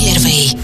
[0.00, 0.56] первый.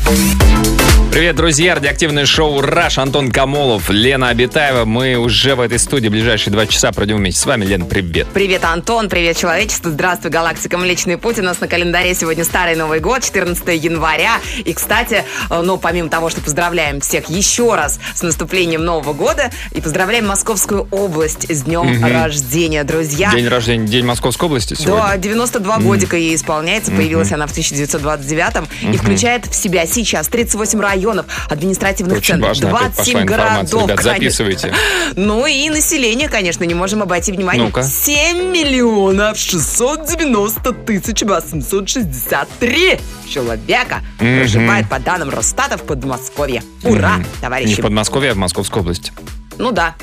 [1.17, 1.75] Привет, друзья!
[1.75, 2.99] Радиоактивное шоу «Раш».
[2.99, 4.85] Антон Камолов, Лена Абитаева.
[4.85, 7.65] Мы уже в этой студии ближайшие два часа пройдем вместе с вами.
[7.65, 8.27] Лена, привет.
[8.35, 11.39] Привет, Антон, привет, человечество, здравствуй, галактика Млечный Путь.
[11.39, 14.41] У нас на календаре сегодня Старый Новый год, 14 января.
[14.63, 19.51] И, кстати, э, ну, помимо того, что поздравляем всех еще раз с наступлением Нового года,
[19.73, 23.31] и поздравляем Московскую область с днем рождения, друзья.
[23.31, 25.03] День рождения, День Московской области сегодня.
[25.03, 26.93] Да, 92 годика ей исполняется.
[26.93, 32.69] Появилась она в 1929 и включает в себя сейчас 38 районов, административных Очень центров, важно,
[32.71, 33.79] опять 27 пошла информация.
[33.79, 33.91] городов.
[33.91, 34.75] Ребят, записывайте.
[35.17, 37.65] Ну и население, конечно, не можем обойти внимание.
[37.65, 37.83] Ну-ка.
[37.83, 46.63] 7 миллионов 690 тысяч 863 человека проживает по данным Росстата в Подмосковье.
[46.83, 47.81] Ура, Не товарищи!
[47.81, 49.13] в Подмосковье, а в Московской области.
[49.59, 49.95] Ну да.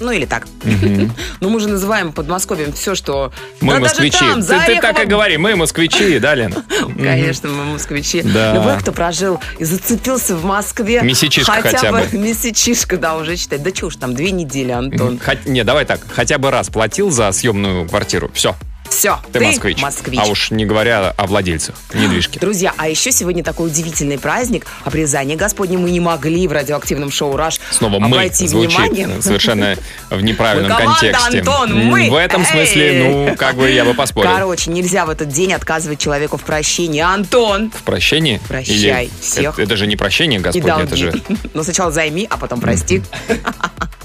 [0.00, 0.46] Ну или так.
[1.40, 3.32] Ну мы же называем Подмосковьем все, что...
[3.60, 4.24] Мы москвичи.
[4.66, 6.64] ты, так и говори, мы москвичи, да, Лена?
[6.96, 8.22] Конечно, мы москвичи.
[8.22, 11.02] Любой, кто прожил и зацепился в Москве.
[11.02, 12.06] Месячишко хотя бы.
[12.12, 13.62] Месячишко, да, уже считать.
[13.62, 15.20] Да чего ж там, две недели, Антон.
[15.44, 18.30] Не, давай так, хотя бы раз платил за съемную квартиру.
[18.34, 18.54] Все,
[18.96, 19.82] Все, ты, москвич.
[19.82, 20.18] москвич.
[20.22, 22.38] А уж не говоря о владельцах недвижки.
[22.38, 24.66] Друзья, а еще сегодня такой удивительный праздник.
[24.84, 29.20] Обрезание Господне мы не могли в радиоактивном шоу «Раш» Снова мы обойти звучит вниманием.
[29.20, 29.76] совершенно
[30.08, 31.38] в неправильном Мы команда, контексте.
[31.40, 32.08] Антон, мы.
[32.08, 34.30] В этом смысле, ну, как бы я бы поспорил.
[34.30, 37.02] Короче, нельзя в этот день отказывать человеку в прощении.
[37.02, 37.70] Антон!
[37.70, 38.40] В прощении?
[38.48, 39.52] Прощай Или всех.
[39.54, 41.12] Это, это же не прощение И Господне, это же...
[41.52, 43.02] Ну, сначала займи, а потом прости.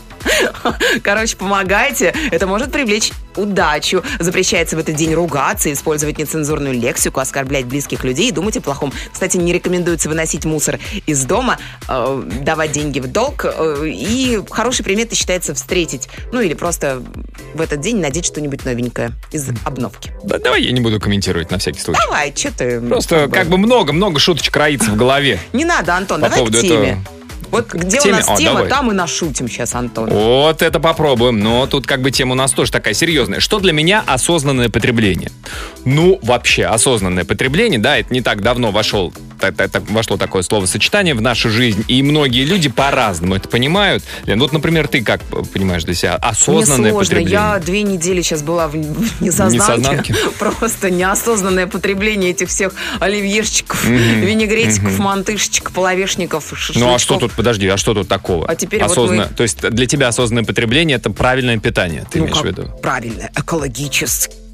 [1.04, 2.14] Короче, помогайте.
[2.32, 4.04] Это может привлечь удачу.
[4.20, 8.92] Запрещается в этот день ругаться, использовать нецензурную лексику, оскорблять близких людей и думать о плохом.
[9.12, 13.46] Кстати, не рекомендуется выносить мусор из дома, э, давать деньги в долг.
[13.46, 17.02] э, и хорошей приметой считается встретить, ну или просто
[17.54, 20.12] в этот день надеть что-нибудь новенькое из обновки.
[20.24, 22.00] Да, давай я не буду комментировать на всякий случай.
[22.06, 22.82] Давай, что ты...
[22.82, 25.40] Просто как бы много-много шуточек роится в голове.
[25.54, 26.90] Не надо, Антон, По давай поводу к теме.
[26.92, 27.21] этого.
[27.52, 28.14] Вот где теме?
[28.14, 28.70] у нас О, тема, давай.
[28.70, 30.10] там и нашутим сейчас, Антон.
[30.10, 31.40] Вот это попробуем.
[31.40, 33.40] Но тут как бы тема у нас тоже такая серьезная.
[33.40, 35.32] Что для меня осознанное потребление?
[35.86, 41.14] Ну, вообще, осознанное потребление, да, это не так давно вошел, так- так- вошло такое словосочетание
[41.16, 44.04] в нашу жизнь, и многие люди по-разному это понимают.
[44.26, 45.22] Лен, вот, например, ты как
[45.54, 47.00] понимаешь для себя осознанное Мне сложно.
[47.16, 47.32] потребление?
[47.32, 49.58] Я две недели сейчас была в несознанке.
[49.58, 50.16] Несознанке?
[50.40, 57.78] Просто неосознанное потребление этих всех оливьешечков, винегретиков, мантышечек, половешников, Ну а что тут, подожди, а
[57.78, 58.48] что тут такого?
[58.48, 62.20] А теперь вот Осозна- мы- То есть для тебя осознанное потребление это правильное питание, ты
[62.20, 62.70] Ну, имеешь в виду?
[62.82, 63.30] Правильно,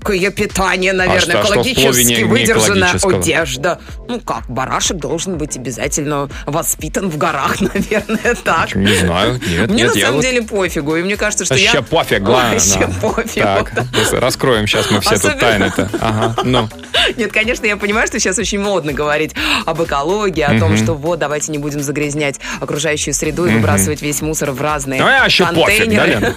[0.01, 3.19] экологическое питание, наверное, что- а что плове экологически выдержанная экологического?
[3.19, 3.79] одежда.
[4.07, 8.75] Ну как, барашек должен быть обязательно воспитан в горах, наверное, так.
[8.75, 11.55] Не знаю, нет, Мне нет, на я самом вот- деле пофигу, и мне кажется, что
[11.55, 11.73] я...
[11.73, 12.49] Вообще пофиг, ладно.
[12.53, 13.45] Вообще пофигу.
[13.45, 13.73] Так,
[14.13, 15.89] раскроем сейчас мы все тут Особенно- тайны-то.
[15.99, 16.69] Ага, ну.
[17.17, 19.33] Нет, конечно, я понимаю, что сейчас очень модно говорить
[19.65, 24.21] об экологии, о том, что вот, давайте не будем загрязнять окружающую среду и выбрасывать весь
[24.21, 26.07] мусор в разные Ну, а вообще пофиг, да, контейнеры.
[26.07, 26.35] Лена?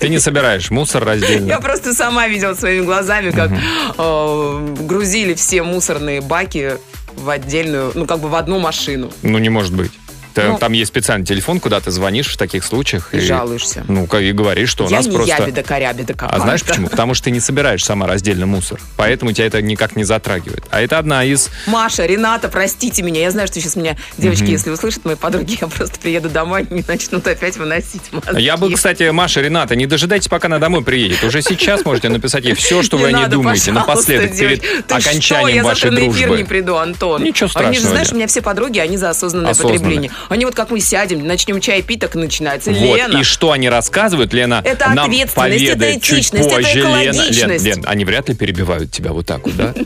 [0.00, 1.46] Ты не собираешь мусор раздельно.
[1.46, 6.76] Я просто сама видела своими глазами, как э, грузили все мусорные баки
[7.16, 9.10] в отдельную, ну, как бы в одну машину.
[9.22, 9.92] Ну, не может быть.
[10.34, 10.58] Та- Ну.
[10.58, 13.14] Там есть специальный телефон, куда ты звонишь в таких случаях.
[13.14, 13.84] И жалуешься.
[13.88, 15.34] Ну, и говоришь, что у я нас не просто...
[15.34, 16.14] ябеда корябеда.
[16.20, 16.88] А знаешь почему?
[16.88, 18.80] Потому что ты не собираешь сама раздельно мусор.
[18.96, 20.64] Поэтому тебя это никак не затрагивает.
[20.70, 21.50] А это одна из...
[21.66, 23.20] Маша, Рената, простите меня.
[23.20, 26.84] Я знаю, что сейчас меня девочки, если услышат мои подруги, я просто приеду домой и
[26.86, 28.42] начнут опять выносить мозги.
[28.42, 31.22] Я бы, кстати, Маша, Рената, не дожидайтесь, пока она домой приедет.
[31.24, 34.90] Уже сейчас можете написать ей все, что вы Не о ней надо, думаете, напоследок, перед
[34.90, 35.48] окончанием что?
[35.48, 36.36] Я вашей завтра на эфир дружбы.
[36.38, 37.22] не приду, Антон.
[37.22, 40.10] Ничего Они же, страшного, знаешь, у меня все подруги, они за осознанное потребление.
[40.28, 42.70] Они вот как мы сядем, начнем чай пить, так и начинается.
[42.70, 46.78] Вот, Лена, и что они рассказывают, Лена, Это нам ответственность, это чуть этичность, это позже.
[46.78, 47.64] Лена, Лен, экологичность.
[47.64, 49.74] Лен, они вряд ли перебивают тебя вот так вот, да?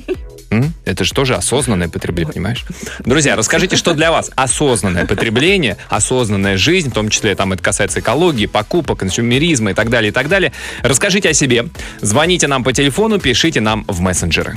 [0.84, 2.65] Это же тоже осознанное потребление, понимаешь?
[3.00, 8.00] Друзья, расскажите, что для вас осознанное потребление, осознанная жизнь, в том числе там это касается
[8.00, 10.52] экологии, покупок, консюмеризма и так далее, и так далее.
[10.82, 11.67] Расскажите о себе.
[12.00, 14.56] Звоните нам по телефону, пишите нам в мессенджеры.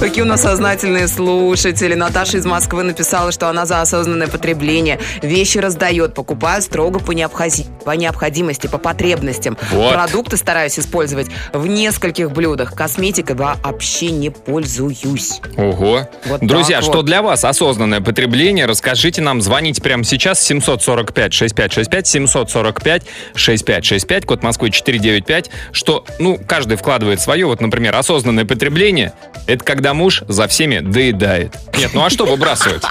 [0.00, 1.94] Какие у нас сознательные слушатели.
[1.94, 4.98] Наташа из Москвы написала, что она за осознанное потребление.
[5.22, 9.58] Вещи раздает, покупаю строго по, необходи- по необходимости, по потребностям.
[9.70, 9.92] Вот.
[9.92, 12.74] Продукты стараюсь использовать в нескольких блюдах.
[12.74, 15.42] Косметикой вообще не пользуюсь.
[15.58, 16.08] Ого.
[16.24, 17.04] Вот Друзья, что вот.
[17.04, 18.64] для вас осознанное потребление?
[18.64, 23.02] Расскажите нам, звоните прямо сейчас 745-6565,
[23.34, 27.44] 745-6565, код Москвы 495, что, ну, каждый вкладывает свое.
[27.44, 29.12] Вот, например, осознанное потребление–
[29.46, 31.56] это когда муж за всеми доедает.
[31.78, 32.82] Нет, ну а что выбрасывать?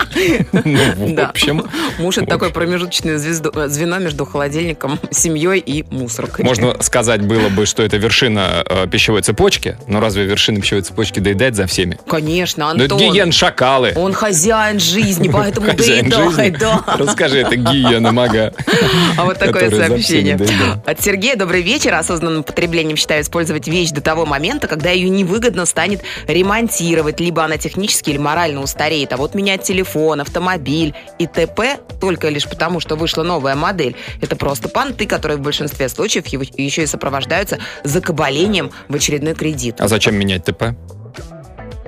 [0.51, 1.65] Ну, в общем,
[1.97, 6.45] Муж это такое промежуточное звено между холодильником, семьей и мусоркой.
[6.45, 11.19] Можно сказать было бы, что это вершина э, пищевой цепочки, но разве вершина пищевой цепочки
[11.19, 11.97] доедает за всеми?
[12.07, 13.13] Конечно, Ну, это Антон.
[13.13, 13.93] гиен шакалы.
[13.95, 16.09] Он хозяин жизни, поэтому жизни.
[16.59, 16.83] да.
[16.97, 18.53] Расскажи, это гиена мага.
[19.17, 20.39] А вот такое сообщение.
[20.85, 21.35] От Сергея.
[21.35, 21.93] Добрый вечер.
[21.93, 27.57] Осознанным потреблением считаю использовать вещь до того момента, когда ее невыгодно станет ремонтировать, либо она
[27.57, 29.13] технически или морально устареет.
[29.13, 31.79] А вот менять телефон, автомобиль и т.п.
[31.99, 33.95] только лишь потому, что вышла новая модель.
[34.21, 39.75] Это просто понты, которые в большинстве случаев еще и сопровождаются закабалением в очередной кредит.
[39.79, 40.75] А зачем менять ТП?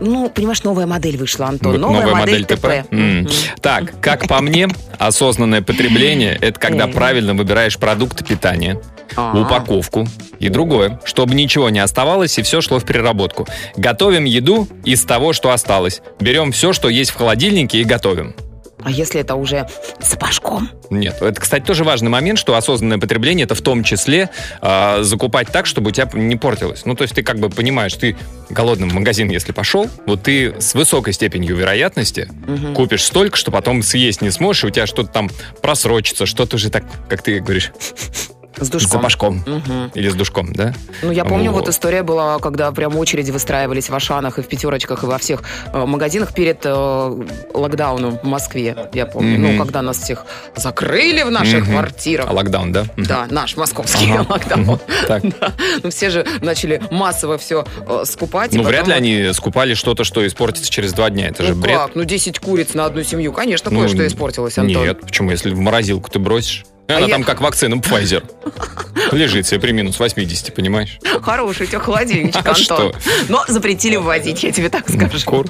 [0.04, 1.76] Ну, понимаешь, новая модель вышла, Антон.
[1.76, 2.66] В- Новая, модель, ТП.
[2.90, 3.22] М.
[3.22, 3.30] Мгм.
[3.62, 8.82] Так, как по мне, осознанное потребление– это когда правильно выбираешь продукты питания,
[9.16, 9.38] А.
[9.38, 10.08] упаковку
[10.40, 13.48] и другое, чтобы ничего не оставалось и все шло в переработку.
[13.76, 16.02] Готовим еду из того, что осталось.
[16.20, 18.36] Берем все, что есть в холодильнике и готовим.
[18.84, 19.68] А если это уже
[20.02, 20.68] с пашком?
[20.90, 25.50] Нет, это, кстати, тоже важный момент, что осознанное потребление это в том числе а, закупать
[25.50, 26.84] так, чтобы у тебя не портилось.
[26.86, 28.18] Ну, то есть ты как бы понимаешь, ты
[28.50, 32.74] голодным в магазин, если пошел, вот ты с высокой степенью вероятности Мгм.
[32.74, 35.30] купишь столько, что потом съесть не сможешь, и у тебя что-то там
[35.62, 37.72] просрочится, что-то уже так, как ты говоришь,
[38.58, 38.92] С душком.
[38.92, 39.44] запашком.
[39.46, 39.92] Мгм.
[39.94, 40.74] Или с душком, да?
[41.02, 41.70] Ну, я помню, вот Вот.
[41.70, 45.44] история была, когда прям очереди выстраивались в Ашанах и в пятерочках, и во всех
[45.74, 46.70] э, магазинах перед э,
[47.54, 48.76] локдауном в Москве.
[48.94, 49.54] Я помню, Мгм.
[49.58, 50.26] ну, когда нас всех
[50.56, 51.72] закрыли в наших Мгм.
[51.74, 52.28] квартирах.
[52.30, 52.86] А локдаун, да?
[52.98, 54.26] Да, наш московский Ага.
[54.30, 54.62] локдаун.
[54.64, 54.80] Мгм.
[55.08, 55.24] Так.
[55.42, 55.54] Да.
[55.84, 57.66] Ну, все же начали массово все
[58.04, 58.54] скупать.
[58.54, 61.28] и Ну, потом вряд ли они скупали что-то, что испортится через два дня.
[61.30, 61.78] Это же Ну бред.
[61.78, 61.96] как?
[61.96, 63.32] Ну, 10 куриц на одну семью.
[63.34, 64.84] Конечно, Ну, кое-что испортилось, Антон.
[64.84, 65.32] Нет, почему?
[65.32, 66.66] Если в морозилку ты бросишь,
[66.98, 68.24] она А я- там как вакцина Pfizer.
[69.12, 71.00] Лежит себе при минус 80, понимаешь?
[71.22, 72.56] Хороший у тебя холодильничек, А Антон.
[72.56, 72.94] что?
[73.30, 75.18] Но запретили ввозить, я тебе так скажу.
[75.26, 75.46] Кур.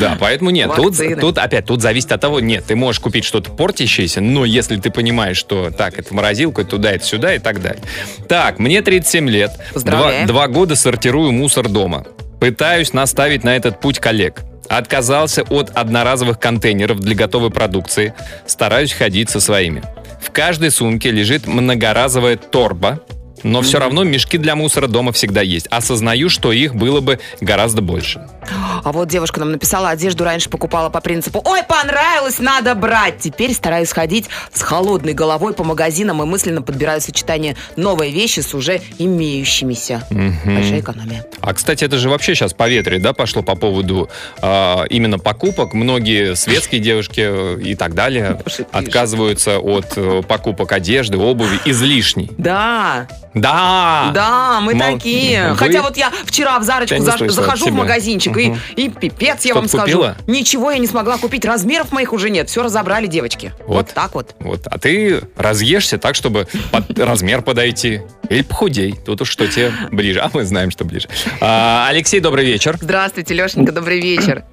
[0.00, 0.70] Да, поэтому нет.
[0.74, 1.16] Тут, Вакцины.
[1.20, 4.90] тут опять, тут зависит от того, нет, ты можешь купить что-то портящееся, но если ты
[4.90, 7.82] понимаешь, что так, это в морозилку, это туда, это сюда и так далее.
[8.28, 9.50] Так, мне 37 лет.
[9.74, 12.04] Два, два года сортирую мусор дома.
[12.40, 14.40] Пытаюсь наставить на этот путь коллег.
[14.68, 18.14] Отказался от одноразовых контейнеров для готовой продукции.
[18.46, 19.82] Стараюсь ходить со своими.
[20.20, 23.00] В каждой сумке лежит многоразовая торба,
[23.42, 25.66] но все равно мешки для мусора дома всегда есть.
[25.68, 28.26] Осознаю, что их было бы гораздо больше.
[28.84, 33.52] А вот девушка нам написала, одежду раньше покупала по принципу «Ой, понравилось, надо брать!» Теперь
[33.52, 38.80] стараюсь ходить с холодной головой по магазинам и мысленно подбираю сочетание новой вещи с уже
[38.98, 40.06] имеющимися.
[40.10, 41.26] Большая экономия.
[41.40, 44.08] А, кстати, это же вообще сейчас по ветре, да, пошло по поводу
[44.40, 45.74] а, именно покупок.
[45.74, 48.40] Многие светские девушки э, и так далее
[48.72, 52.30] отказываются от э, покупок одежды, обуви излишней.
[52.38, 54.10] Да, Да!
[54.14, 55.50] да, мы Мол- такие.
[55.50, 58.36] Вы- Хотя вот я вчера в Зарочку Я не заш- слышал от захожу в магазинчик,
[58.36, 58.58] и, Мгм.
[58.76, 59.84] и пипец, я вам скажу.
[59.84, 60.16] купила?
[60.26, 62.48] Ничего я не смогла купить, размеров моих уже нет.
[62.48, 63.52] Все разобрали девочки.
[63.66, 63.94] Вот, Вот.
[63.94, 64.34] так вот.
[64.40, 68.00] Вот, а ты разъешься так, чтобы под размер подойти.
[68.28, 68.94] Или похудей.
[69.04, 70.20] Тут уж что тебе ближе.
[70.20, 71.08] А мы знаем, что ближе.
[71.40, 72.76] А, Алексей, добрый вечер.
[72.80, 74.44] Здравствуйте, Лешенька, добрый вечер.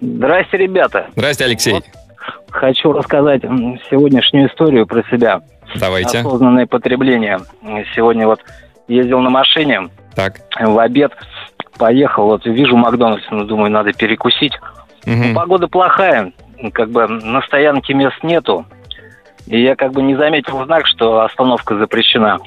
[0.00, 1.08] Здрасте, ребята.
[1.16, 1.80] Здрасте, Алексей.
[2.50, 3.42] Хочу рассказать
[3.90, 5.40] сегодняшнюю историю про себя.
[5.76, 6.18] Давайте.
[6.18, 7.40] Осознанное потребление.
[7.94, 8.40] Сегодня вот
[8.88, 10.34] ездил на машине, Так.
[10.60, 11.12] в обед
[11.78, 14.52] поехал, вот вижу Макдональдс, ну, думаю, надо перекусить.
[15.06, 15.34] Мгм.
[15.34, 16.32] Погода плохая,
[16.72, 18.64] как бы на стоянке мест нету.
[19.46, 22.38] И я как бы не заметил знак, что остановка запрещена.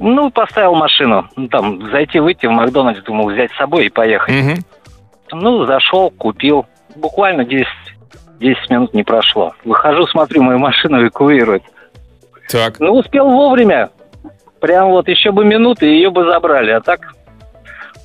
[0.00, 1.28] Ну, поставил машину.
[1.36, 4.34] Ну, там, зайти, выйти в Макдональдс, думал, взять с собой и поехать.
[4.34, 4.54] Мгм.
[5.32, 6.66] Ну, зашел, купил.
[6.96, 7.66] Буквально 10,
[8.40, 9.52] 10 минут не прошло.
[9.64, 11.62] Выхожу, смотрю, мою машину эвакуируют.
[12.48, 12.80] Так.
[12.80, 13.90] Ну, успел вовремя.
[14.60, 16.70] Прям вот еще бы минуты, ее бы забрали.
[16.72, 17.00] А так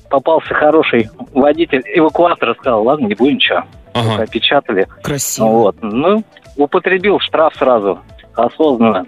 [0.08, 3.64] попался хороший водитель эвакуатора, сказал, ладно, не будем ничего.
[3.94, 4.22] Ага.
[4.22, 4.86] Опечатали.
[5.02, 5.46] Красиво.
[5.46, 5.76] Вот.
[5.82, 6.22] Ну,
[6.56, 8.00] употребил штраф сразу.
[8.34, 9.06] Осознанно.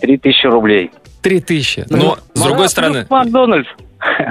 [0.00, 0.90] 3000 рублей.
[1.22, 1.84] Три тысячи.
[1.90, 3.06] Ну, Но, с другой Ну, стороны...
[3.10, 3.68] Макдональдс.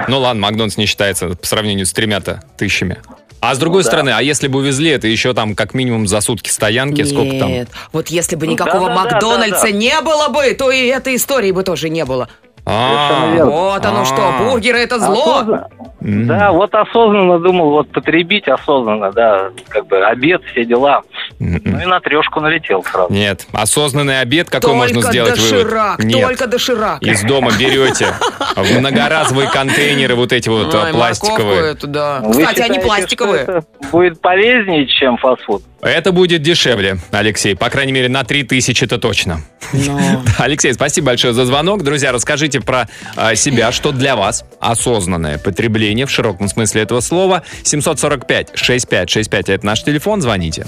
[0.08, 2.96] Ну ладно, Макдональдс не считается по сравнению с тремя-то тысячами.
[3.40, 3.88] А с другой Ну да.
[3.88, 7.48] стороны, а если бы увезли это еще там как минимум за сутки стоянки, сколько там?
[7.50, 9.76] Нет, вот если бы никакого да-да-да, Макдональдса да-да.
[9.76, 12.28] не было бы, то и этой истории бы тоже не было.
[12.70, 13.44] А.
[13.44, 14.04] Вот оно А.
[14.04, 15.66] что, бургеры это зло.
[16.00, 21.02] Да, вот осознанно думал, вот потребить осознанно, да, как бы обед, все дела.
[21.40, 21.80] Ну М-м.
[21.80, 23.12] и на трешку налетел сразу.
[23.12, 25.64] Нет, осознанный обед, какой можно сделать вывод?
[25.64, 26.22] доширак, Нет.
[26.22, 27.02] только доширак.
[27.02, 28.06] Из дома берете
[28.54, 31.74] в многоразовые контейнеры вот эти вот а, пластиковые.
[31.74, 33.62] Кстати, они пластиковые.
[33.90, 35.62] будет полезнее, чем фастфуд?
[35.80, 37.54] Это будет дешевле, Алексей.
[37.54, 39.40] По крайней мере, на 3000 это точно.
[39.72, 39.98] Ну.
[40.38, 41.82] Алексей, спасибо большое за звонок.
[41.84, 47.42] Друзья, расскажите про а, себя, что для вас осознанное потребление в широком смысле этого слова.
[47.62, 50.66] 745-6565 это наш телефон, звоните.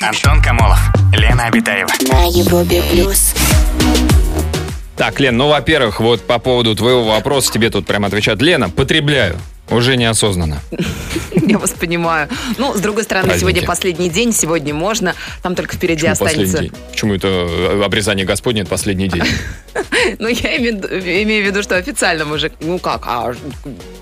[0.00, 0.80] Антон Камолов,
[1.12, 1.90] Лена Абитаева.
[2.08, 3.34] На Европе плюс.
[4.96, 8.42] Так, Лен, ну, во-первых, вот по поводу твоего вопроса тебе тут прямо отвечают.
[8.42, 9.38] Лена, потребляю.
[9.70, 10.60] Уже неосознанно.
[11.34, 12.28] Я вас понимаю.
[12.58, 13.40] Ну, с другой стороны, Праздники.
[13.52, 15.14] сегодня последний день, сегодня можно.
[15.42, 16.64] Там только впереди Почему останется.
[16.90, 19.22] Почему это э, обрезание Господне, это последний день?
[20.18, 23.32] Ну, я имею, в виду- что официально мы же, ну как, а,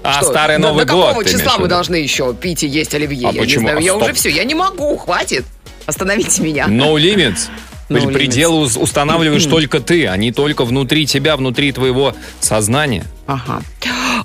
[0.02, 2.94] А старый До- Новый до год какого ты числа мы должны еще пить и есть
[2.94, 3.28] оливье?
[3.28, 4.02] А я не знаю, А я стоп.
[4.04, 5.44] уже все, я не могу, хватит.
[5.86, 6.66] Остановите меня.
[6.66, 7.48] No limits.
[7.90, 8.12] No limits.
[8.12, 13.04] Пределы уз- устанавливаешь только ты, а не только внутри тебя, внутри твоего сознания.
[13.26, 13.62] Ага.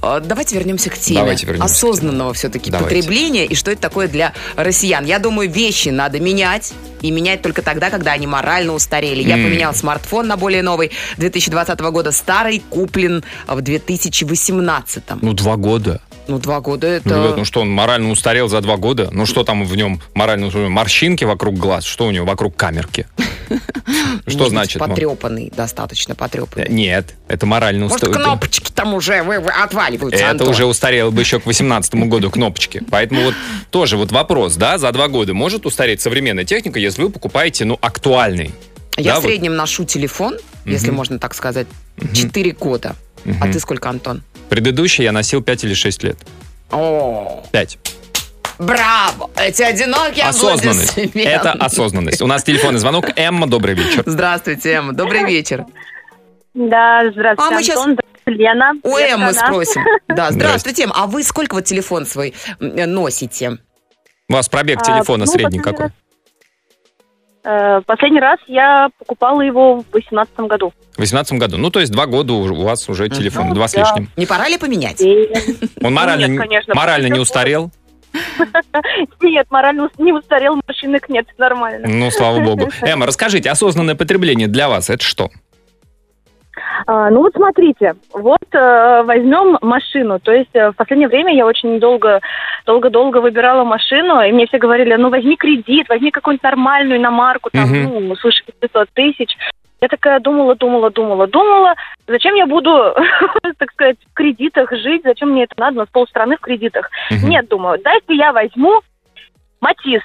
[0.02, 4.34] А, Давайте вернемся к теме Давайте вернемся осознанного все-таки потребления и что это такое для
[4.56, 5.06] россиян.
[5.06, 9.22] Я думаю, вещи надо менять и менять только тогда, когда они морально устарели.
[9.24, 9.44] Я М.
[9.46, 12.12] поменял смартфон на более новый 2020 года.
[12.12, 15.04] Старый куплен в 2018.
[15.22, 16.02] Ну, два года.
[16.27, 17.10] Ну, два года это...
[17.10, 19.10] Ну, ну что, он морально устарел за два года?
[19.12, 20.70] Ну что там в нем морально устарел?
[20.70, 21.86] Морщинки вокруг глаз?
[21.86, 23.08] Что у него вокруг камерки?
[24.27, 24.82] Что может значит?
[24.82, 24.88] ну?
[24.88, 26.67] Потрепанный, достаточно потрепанный.
[26.70, 28.15] Нет, это морально Может, устарел.
[28.15, 32.82] кнопочки там уже отваливаются, Это уже устарело бы еще к 18 году кнопочки.
[32.89, 33.36] Поэтому вот
[33.70, 37.77] тоже вот вопрос, да, за два года может устареть современная техника, если вы покупаете, ну,
[37.82, 38.51] актуальный.
[38.98, 41.67] Я в среднем ношу телефон, если можно так сказать,
[42.13, 42.96] 4 года.
[43.41, 44.24] А ты сколько, Антон?
[44.50, 46.18] Предыдущий я носил 5 или 6 лет.
[46.72, 47.78] О, 5.
[48.60, 49.30] браво!
[49.38, 50.98] Эти одинокие Осознанность.
[50.98, 52.22] Это осознанность.
[52.22, 53.06] У нас телефонный звонок.
[53.16, 54.04] Эмма, добрый вечер.
[54.06, 54.94] Здравствуйте, Эмма.
[54.94, 55.66] Добрый вечер.
[56.54, 58.72] Да, здравствуйте, А мы Антон, здравствуйте, Лена.
[58.84, 59.84] У Эммы спросим.
[60.08, 60.94] Да, здравствуйте, Эм.
[60.96, 63.58] А вы сколько вот телефон свой м, носите?
[64.30, 65.90] У вас пробег А, телефона ну, средний какой?
[67.46, 70.74] Э, Последний раз я покупала его в 2018 году.
[70.96, 71.58] В 18 году.
[71.58, 73.82] Ну, то есть два года у вас уже телефон, Ну, два с да.
[73.82, 74.10] лишним.
[74.18, 75.00] Не пора ли поменять?
[75.02, 75.30] И-
[75.84, 77.72] Он морально, нет, не- конечно, морально не потому что- устарел?
[79.22, 81.86] Нет, морально не устарел, морщинок нет, нормально.
[81.88, 82.70] Ну, слава богу.
[82.82, 85.30] Эмма, расскажите, осознанное потребление для вас это что?
[86.88, 90.20] А, ну вот смотрите, вот э, возьмем машину.
[90.20, 92.22] То есть э, в последнее время я очень долго,
[92.66, 97.64] долго-долго выбирала машину, и мне все говорили, ну возьми кредит, возьми какую-нибудь нормальную иномарку, там,
[97.70, 98.08] Мгм.
[98.08, 99.36] ну, свыше 500 тысяч.
[99.82, 101.74] Я такая думала, думала, думала, думала,
[102.08, 102.72] зачем я буду,
[103.58, 106.90] так сказать, в кредитах жить, зачем мне это надо, у нас полстраны в кредитах.
[107.12, 107.30] Мгм.
[107.30, 108.82] Нет, думаю, дайте я возьму
[109.62, 110.02] Матис.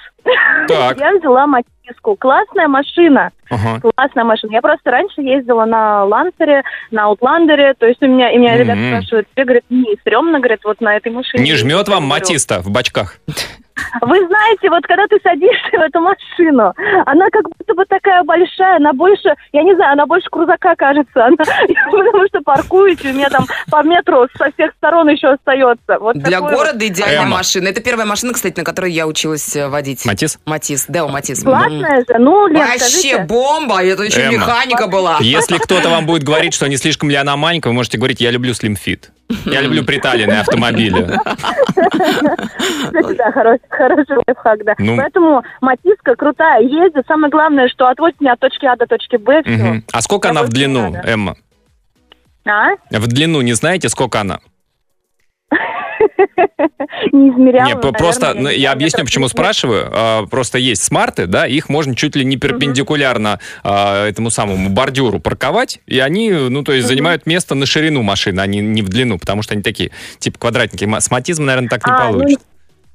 [0.67, 0.97] Так.
[0.99, 2.15] Я взяла Матиску.
[2.15, 3.31] Классная машина.
[3.51, 3.81] Ага.
[3.81, 4.53] Классная машина.
[4.53, 7.73] Я просто раньше ездила на Лансере, на Аутландере.
[7.77, 8.87] То есть у меня, и меня ребята Мгм.
[8.89, 11.43] спрашивают, тебе, говорят, не стрёмно, говорят, вот на этой машине.
[11.43, 13.17] Не жмет вам матиста в бачках?
[14.01, 16.73] Вы знаете, вот когда ты садишься в эту машину,
[17.05, 21.11] она как будто бы такая большая, она больше, я не знаю, она больше крузака кажется.
[21.25, 25.97] Она, потому что паркуете, у меня там по метру со всех сторон еще остается.
[25.99, 26.51] Вот Для вот.
[26.51, 27.37] города идеальная Эмма.
[27.37, 27.69] машина.
[27.69, 30.05] Это первая машина, кстати, на которой я училась э, водить.
[30.05, 30.39] Матис?
[30.45, 31.43] Матис, Део Матис.
[31.43, 32.17] Классная же.
[32.19, 32.47] Ну.
[32.47, 33.25] Лен, Вообще скажите.
[33.41, 34.37] Бомба, это еще Эмма.
[34.37, 35.17] механика была.
[35.19, 38.31] Если кто-то вам будет говорить, что не слишком ли она маленькая, вы можете говорить, я
[38.31, 39.09] люблю Slim Fit.
[39.45, 41.03] Я люблю приталенные автомобили.
[42.83, 44.75] Кстати, да, хороший, хороший лайфхак, да.
[44.77, 44.97] Ну.
[44.97, 47.05] Поэтому Матиска крутая, ездит.
[47.07, 49.81] Самое главное, что отводит меня от точки А до точки Б.
[49.91, 51.07] А сколько Я она в длину, надо.
[51.09, 51.35] Эмма?
[52.45, 52.69] А?
[52.89, 54.39] В длину не знаете, сколько она?
[57.11, 59.37] Не измеряла, Не, п- наверное, просто не ну, я объясню, почему 30.
[59.37, 59.89] спрашиваю.
[59.91, 65.19] А, Просто есть смарты, да, их можно чуть ли не перпендикулярно а, этому самому бордюру
[65.19, 68.89] парковать, и они, ну, то есть занимают место на ширину машины, а не, не в
[68.89, 70.83] длину, потому что они такие, типа квадратники.
[70.85, 72.45] М- С Матизом, наверное, так не А, ну, получится.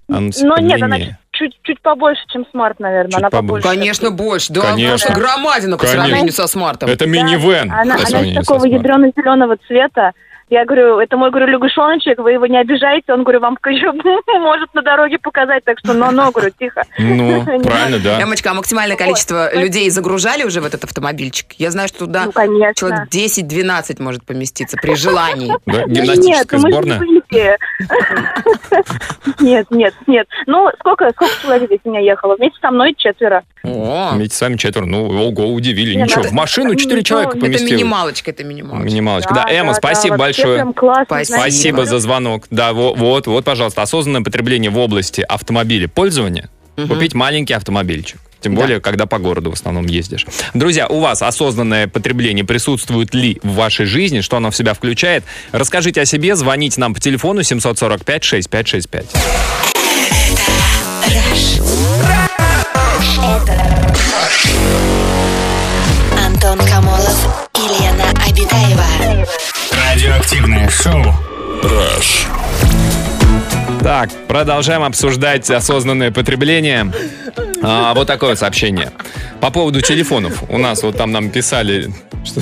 [0.09, 0.99] А ну, Ну нет, она
[1.33, 3.11] чуть, чуть побольше, чем смарт, наверное.
[3.11, 3.63] Чуть она побольше.
[3.65, 3.81] побольше.
[3.81, 4.53] Конечно, больше.
[4.53, 4.89] Да, Конечно.
[5.09, 6.05] просто громадина по Конечно.
[6.05, 6.89] сравнению со смартом.
[6.89, 7.73] Это минивэн.
[7.73, 8.71] Она, она из такого смартом.
[8.71, 10.13] ядрено-зеленого цвета.
[10.49, 13.13] Я говорю, это мой, говорю, лягушоночек, вы его не обижаете.
[13.13, 13.91] Он, говорю, вам еще
[14.41, 16.85] может на дороге показать, так что но-но, говорю, тихо.
[16.99, 18.23] Ну, правильно, да.
[18.23, 21.53] Эмочка, а максимальное количество людей загружали уже в этот автомобильчик?
[21.55, 22.75] Я знаю, что туда Ну, конечно.
[22.75, 25.53] человек 10-12 может поместиться при желании.
[25.67, 27.01] Да, Нет, Гимнастическая ну сборная.
[27.37, 27.57] Выйти.
[29.43, 30.27] Нет, нет, нет.
[30.47, 32.37] Ну, сколько, сколько человек здесь меня ехало?
[32.37, 33.45] Вместе со мной четверо.
[33.63, 34.87] О, Вместе с вами четверо.
[34.87, 35.95] Ну, ого, удивили.
[35.95, 38.87] Ничего, в машину четыре ну, человека это это минималочка, это минималочка.
[38.87, 39.35] Минималочка.
[39.35, 41.25] Да, Эмма, спасибо вообще большое.
[41.25, 41.85] Спасибо.
[41.85, 42.47] за звонок.
[42.51, 46.49] Да, во- вот, вот, пожалуйста, осознанное потребление в области автомобиля пользования.
[46.77, 48.21] Купить маленький автомобильчик.
[48.41, 48.61] Тем Да.
[48.63, 50.27] более, когда по городу в основном ездишь.
[50.55, 54.21] Друзья, у вас осознанное потребление присутствует ли в вашей жизни?
[54.21, 55.25] Что оно в себя включает?
[55.53, 59.07] Расскажите о себе, звоните нам по телефону 745-6565.
[66.25, 68.85] Антон Камолов и Лена Обитаева.
[69.73, 71.03] Радиоактивное шоу.
[73.83, 76.93] Так, продолжаем обсуждать осознанное потребление.
[77.69, 78.93] А, вот такое сообщение.
[79.41, 80.45] По поводу телефонов.
[80.49, 81.93] У нас вот там нам писали...
[82.25, 82.41] что-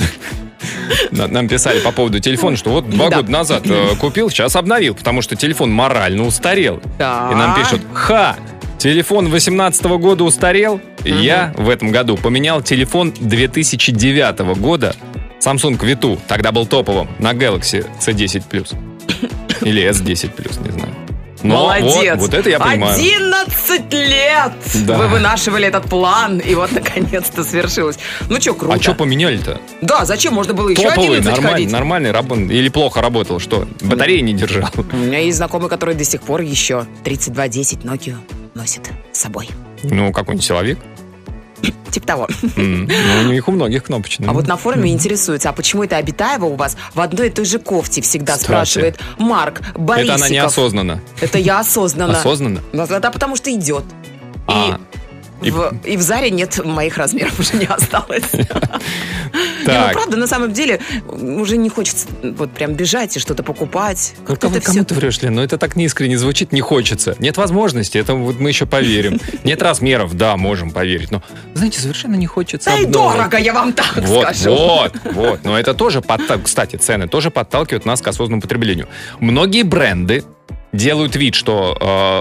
[1.11, 3.17] на- Нам писали по поводу телефона, что вот два Да.
[3.17, 6.81] года назад э, купил, сейчас обновил, потому что телефон морально устарел.
[6.99, 7.29] Да.
[7.31, 8.35] И нам пишут, ха,
[8.77, 10.79] телефон 18 года устарел.
[11.03, 14.95] Я в этом году поменял телефон 2009 года,
[15.43, 18.75] Samsung Vitu, тогда был топовым, на Galaxy C10 Plus.
[19.61, 20.93] Или S10 Plus, не знаю.
[21.45, 22.13] Но Молодец.
[22.15, 22.95] Вот, вот это я понимаю.
[22.95, 24.51] 11 лет
[24.85, 24.97] Да.
[24.97, 27.97] вы вынашивали этот план, и вот наконец-то свершилось.
[28.29, 28.75] Ну что, круто.
[28.75, 29.59] А что поменяли-то?
[29.81, 30.33] Да, зачем?
[30.33, 31.71] Можно было еще Топовый, 11 нормальный, ходить.
[31.71, 32.49] нормальный работал.
[32.49, 33.67] Или плохо работал, что?
[33.81, 34.69] Батареи не держал.
[34.91, 38.15] У меня есть знакомый, который до сих пор еще 3210 Nokia
[38.55, 39.49] носит с собой.
[39.83, 40.79] Ну, какой-нибудь силовик.
[41.91, 42.27] Типа того.
[42.57, 44.27] М, Ну, у них у многих кнопочный.
[44.27, 47.45] А вот на форуме интересуется, а почему это Обитаева у вас в одной и той
[47.45, 48.43] же кофте всегда Кстати.
[48.45, 50.15] спрашивает Марк Борисиков.
[50.17, 51.01] Это она неосознанно.
[51.21, 52.17] Это я осознанно.
[52.19, 52.61] Осознанно?
[52.73, 53.83] Да, да, потому что идет.
[54.47, 54.79] И, А,
[55.45, 58.23] и- В, и в Заре нет моих размеров, уже не осталось.
[58.33, 59.93] Не, ну Так.
[59.93, 64.13] правда, на самом деле, уже не хочется вот прям бежать и что-то покупать.
[64.27, 64.85] Ну, кому, это кому все...
[64.85, 65.35] ты врешь, Лен?
[65.35, 67.15] Ну, это так неискренне звучит, не хочется.
[67.19, 69.19] Нет возможности, это вот мы еще поверим.
[69.43, 71.11] Нет размеров, да, можем поверить.
[71.11, 71.21] Но,
[71.55, 74.51] знаете, совершенно не хочется Да и дорого, я вам так Вот, скажу.
[74.55, 75.43] вот, вот.
[75.43, 78.87] Но это тоже, подта- кстати, цены тоже подталкивают нас к осознанному потреблению.
[79.19, 80.23] Многие бренды
[80.75, 81.77] делают вид, что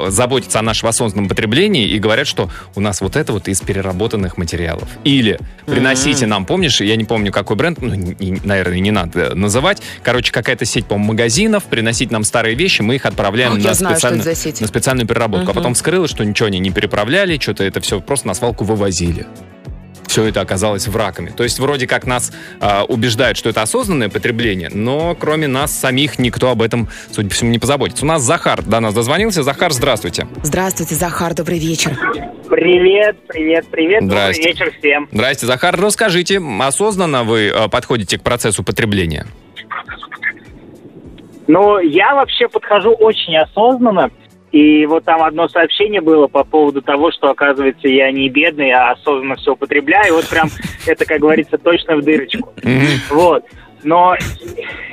[0.06, 3.60] э, заботятся о нашем осознанном потреблении и говорят, что у нас вот это вот из
[3.60, 4.88] переработанных материалов.
[5.04, 9.82] Или приносите нам, помнишь, я не помню, какой бренд, ну, не- наверное, не надо называть.
[10.02, 13.96] Короче, какая-то сеть, по-моему, магазинов, приносить нам старые вещи, мы их отправляем я на, знаю,
[13.96, 14.24] специальную,
[14.60, 15.46] на специальную переработку.
[15.48, 15.54] А Мгм.
[15.54, 19.26] потом вскрылось, что ничего они не переправляли, что-то это все просто на свалку вывозили
[20.14, 21.30] все это оказалось врагами.
[21.30, 26.20] То есть вроде как нас а, убеждают, что это осознанное потребление, но кроме нас самих
[26.20, 28.04] никто об этом, судя по всему, не позаботится.
[28.04, 29.42] У нас Захар до нас дозвонился.
[29.42, 30.28] Захар, здравствуйте.
[30.44, 31.98] Здравствуйте, Захар, добрый вечер.
[32.48, 34.02] Привет, привет, привет.
[34.02, 34.48] Добрый Здрасте.
[34.50, 35.08] вечер всем.
[35.10, 35.76] Здрасте, Захар.
[35.76, 39.26] Расскажите, осознанно вы а, подходите к процессу потребления?
[41.48, 44.12] Ну, я вообще подхожу очень осознанно.
[44.54, 48.92] И вот там одно сообщение было по поводу того, что, оказывается, я не бедный, а
[48.92, 50.06] осознанно все употребляю.
[50.06, 50.46] И вот прям
[50.86, 52.52] это, как говорится, точно в дырочку.
[53.10, 53.44] Вот.
[53.82, 54.14] Но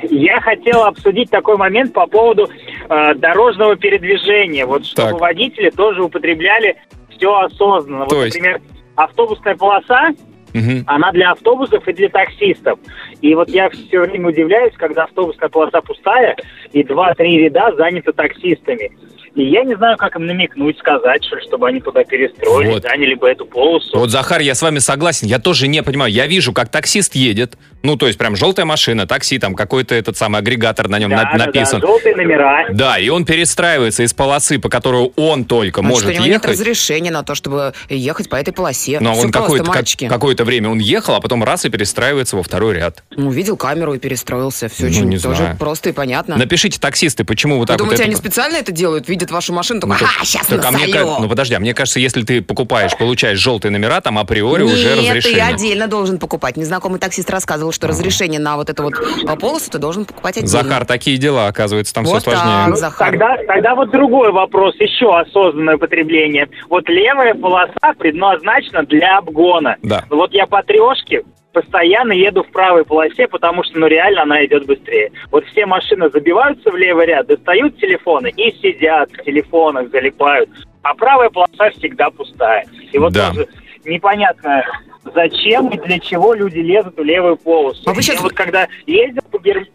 [0.02, 2.48] я хотел обсудить такой момент по поводу
[2.88, 4.66] э, дорожного передвижения.
[4.66, 5.20] Вот чтобы Так.
[5.20, 6.76] водители тоже употребляли
[7.10, 8.06] все осознанно.
[8.06, 8.36] То вот, есть?
[8.36, 8.60] например,
[8.96, 10.10] автобусная полоса,
[10.54, 10.82] Мгм.
[10.86, 12.80] она для автобусов и для таксистов.
[13.22, 16.36] И вот я все время удивляюсь, когда автобусная полоса пустая,
[16.72, 18.90] и два-три ряда заняты таксистами.
[19.34, 22.82] И я не знаю, как им намекнуть, сказать, что ли, чтобы они туда перестроились, Вот.
[22.82, 23.98] заняли бы эту полосу.
[23.98, 25.26] Вот, Захар, я с вами согласен.
[25.26, 26.12] Я тоже не понимаю.
[26.12, 27.56] Я вижу, как таксист едет.
[27.82, 31.16] Ну, то есть прям желтая машина, такси, там какой-то этот самый агрегатор на нем да,
[31.16, 31.80] на- да, да, написан.
[31.80, 32.66] желтые номера.
[32.72, 36.34] Да, и он перестраивается из полосы, по которой он только Значит, может у него нет
[36.44, 36.50] ехать.
[36.50, 39.00] разрешения на то, чтобы ехать по этой полосе.
[39.00, 42.42] Но Всё он какое-то, как- какое-то время он ехал, а потом раз и перестраивается во
[42.42, 43.02] второй ряд.
[43.16, 44.68] Ну, Увидел камеру и перестроился.
[44.68, 45.56] Все Ну, очень не тоже знаю.
[45.58, 46.36] просто и понятно.
[46.36, 49.08] Напишите, таксисты, почему вот Вы так думаете, вот они это- специально это делают?
[49.08, 50.86] Видят вашу машину, Ну, такой, так- ха, сейчас так, а мне
[51.20, 54.98] Ну подожди, а мне кажется, если ты покупаешь, получаешь желтые номера, там априори уже Нет,
[54.98, 55.44] ты разрешение.
[55.46, 56.56] отдельно должен покупать.
[56.56, 58.94] Незнакомый таксист рассказывал, что разрешение на вот эту вот
[59.26, 60.48] а, полосу ты должен покупать отдельно.
[60.62, 62.66] Захар, такие дела, оказывается, там Вот все сложнее.
[62.66, 62.76] так.
[62.76, 63.10] Захар.
[63.10, 66.48] Тогда, тогда вот другой вопрос, еще осознанное потребление.
[66.68, 69.76] Вот левая полоса предназначена для обгона.
[69.82, 70.04] Да.
[70.10, 74.44] Ну Вот я по трешке постоянно еду в правой полосе, потому что, ну, реально она
[74.44, 75.12] идет быстрее.
[75.30, 80.48] Вот все машины забиваются в левый ряд, достают телефоны и сидят в телефонах, залипают.
[80.82, 82.66] А правая полоса всегда пустая.
[82.92, 83.30] И вот Да.
[83.30, 83.48] тоже
[83.84, 84.64] непонятно,
[85.14, 87.82] зачем и для чего люди лезут в левую полосу.
[87.86, 89.72] А вы щас- Я вот когда ездил по Германии,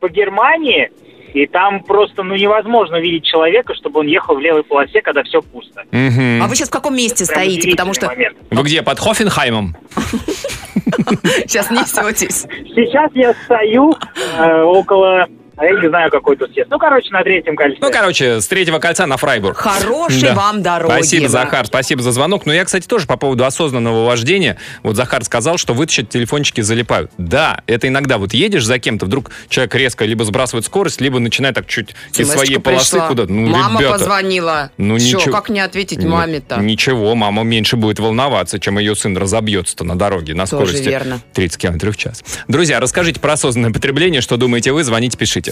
[0.00, 0.90] по Германии,
[1.34, 5.40] и там просто ну невозможно видеть человека, чтобы он ехал в левой полосе, когда все
[5.42, 5.84] пусто.
[5.90, 6.42] Мгм.
[6.42, 7.70] А вы сейчас в каком месте Прям стоите?
[7.70, 8.36] Потому что момент.
[8.50, 9.76] Вы где, под Хофенхаймом?
[11.46, 12.46] сейчас несетесь.
[12.74, 13.94] Сейчас я стою
[14.38, 15.26] э, около,
[15.62, 16.68] а я не знаю, какой тут съезд.
[16.70, 17.78] Ну, короче, на третьем кольце.
[17.80, 19.56] Ну, короче, с третьего кольца на Фрайбург.
[19.56, 20.34] Хорошей Да.
[20.34, 20.90] вам дороги.
[20.92, 22.46] Спасибо, Захар, спасибо за звонок.
[22.46, 24.56] Но я, кстати, тоже по поводу осознанного вождения.
[24.82, 27.10] Вот Захар сказал, что вытащить телефончики залипают.
[27.18, 31.54] Да, это иногда вот едешь за кем-то, вдруг человек резко либо сбрасывает скорость, либо начинает
[31.54, 33.08] так чуть из Смс-очка своей полосы пришла.
[33.08, 33.32] куда-то.
[33.32, 34.70] Ну, Мама ребята, позвонила.
[34.78, 35.32] Ну, Чё, ничего.
[35.32, 36.56] как не ответить Ну, маме-то?
[36.60, 41.20] Ничего, мама меньше будет волноваться, чем ее сын разобьется на дороге на Тоже скорости верно.
[41.34, 42.24] 30 км в час.
[42.48, 45.51] Друзья, расскажите про осознанное потребление, что думаете вы, звоните, пишите.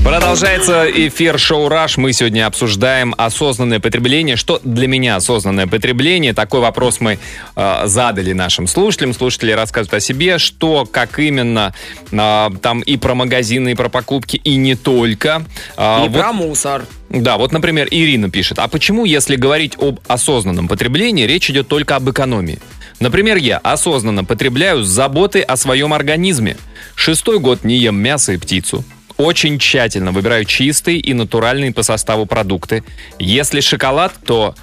[0.00, 1.96] Продолжается эфир шоу «Раш».
[1.96, 4.34] Мы сегодня обсуждаем осознанное потребление.
[4.34, 6.34] Что для меня осознанное потребление?
[6.34, 7.20] Такой вопрос мы
[7.54, 9.14] э, задали нашим слушателям.
[9.14, 11.72] Слушатели рассказывают о себе, что, как именно,
[12.10, 15.44] э, там и про магазины, и про покупки, и не только.
[15.76, 16.84] А, И вот- про мусор.
[17.08, 18.58] Да, вот, например, Ирина пишет.
[18.58, 22.58] А почему, если говорить об осознанном потреблении, речь идет только об экономии?
[22.98, 26.56] Например, я осознанно потребляю с заботой о своем организме.
[26.96, 28.84] Шестой год не ем мясо и птицу.
[29.16, 32.82] Очень тщательно выбираю чистые и натуральные по составу продукты.
[33.18, 34.54] Если шоколад, то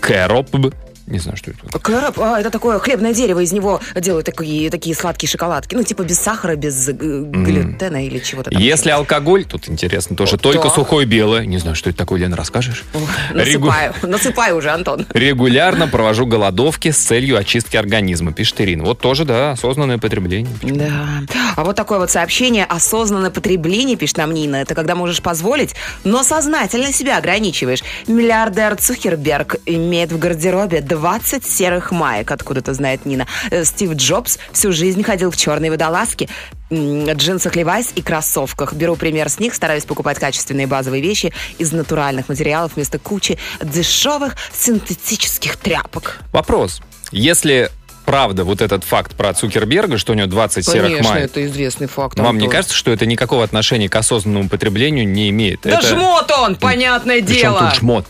[0.00, 0.74] кэроп.
[1.06, 1.78] Не знаю, что это.
[1.78, 5.74] Кэроп, а, это такое хлебное дерево, из него делают такие, такие сладкие шоколадки.
[5.74, 8.60] Ну, типа без сахара, без э, глютена или чего-то там.
[8.60, 10.74] Если алкоголь, тут интересно тоже, Вот только да.
[10.74, 11.44] сухое белое.
[11.46, 12.84] Не знаю, что это такое, Лена, расскажешь?
[13.32, 15.06] Регу- Насыпаю, насыпаю уже, Антон.
[15.14, 18.84] Регулярно провожу голодовки с целью очистки организма, пишет Ирина.
[18.84, 20.52] Вот тоже, да, осознанное потребление.
[20.62, 21.22] Да.
[21.56, 26.22] А вот такое вот сообщение «Осознанное потребление», пишет нам Нина, это когда можешь позволить, но
[26.22, 27.82] сознательно себя ограничиваешь.
[28.08, 33.26] Миллиардер Цукерберг имеет в гардеробе 20 серых маек, откуда-то знает Нина.
[33.50, 36.28] Э, Стив Джобс всю жизнь ходил в черной водолазке,
[36.70, 38.72] джинсах Levi's и кроссовках.
[38.72, 44.36] Беру пример с них, стараюсь покупать качественные базовые вещи из натуральных материалов вместо кучи дешевых
[44.54, 46.20] синтетических тряпок.
[46.32, 46.80] Вопрос.
[47.12, 47.70] Если
[48.06, 51.88] правда вот этот факт про Цукерберга, что у него 20 серых Конечно, маек, это известный
[51.88, 52.18] факт.
[52.18, 55.60] вам не кажется, что это никакого отношения к осознанному потреблению не имеет?
[55.62, 55.88] Да это...
[55.88, 57.60] жмот он, понятное Причем дело.
[57.60, 58.06] тут жмот?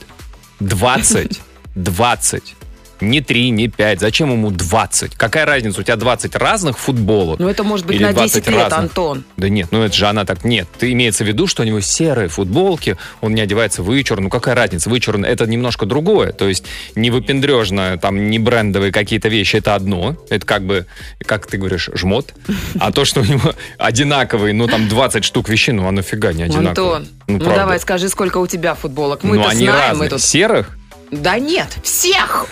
[0.61, 1.41] 20.
[1.75, 2.55] 20.
[3.01, 4.01] Не 3, не 5.
[4.01, 5.15] Зачем ему 20?
[5.17, 5.81] Какая разница?
[5.81, 7.39] У тебя 20 разных футболок?
[7.39, 8.79] Ну, это может быть на 20 10 лет, разных?
[8.79, 9.25] Антон.
[9.37, 10.45] Да нет, ну это же она так...
[10.45, 14.25] Нет, ты имеется в виду, что у него серые футболки, он не одевается вычурно.
[14.25, 14.89] Ну какая разница?
[14.89, 16.33] Вычурно это немножко другое.
[16.33, 20.17] То есть не выпендрежно, там, не брендовые какие-то вещи, это одно.
[20.31, 20.87] Это как бы,
[21.25, 22.35] как ты говоришь, жмот.
[22.81, 26.45] А то, что у него одинаковые, ну там 20 штук вещей, ну а нафига не
[26.45, 26.97] одинаковые?
[26.97, 27.57] Антон, ну, правда.
[27.57, 29.23] давай скажи, сколько у тебя футболок.
[29.23, 30.05] Мы ну знаем, разные.
[30.05, 30.23] мы тут...
[30.23, 30.77] Серых?
[31.11, 32.47] Да нет, всех!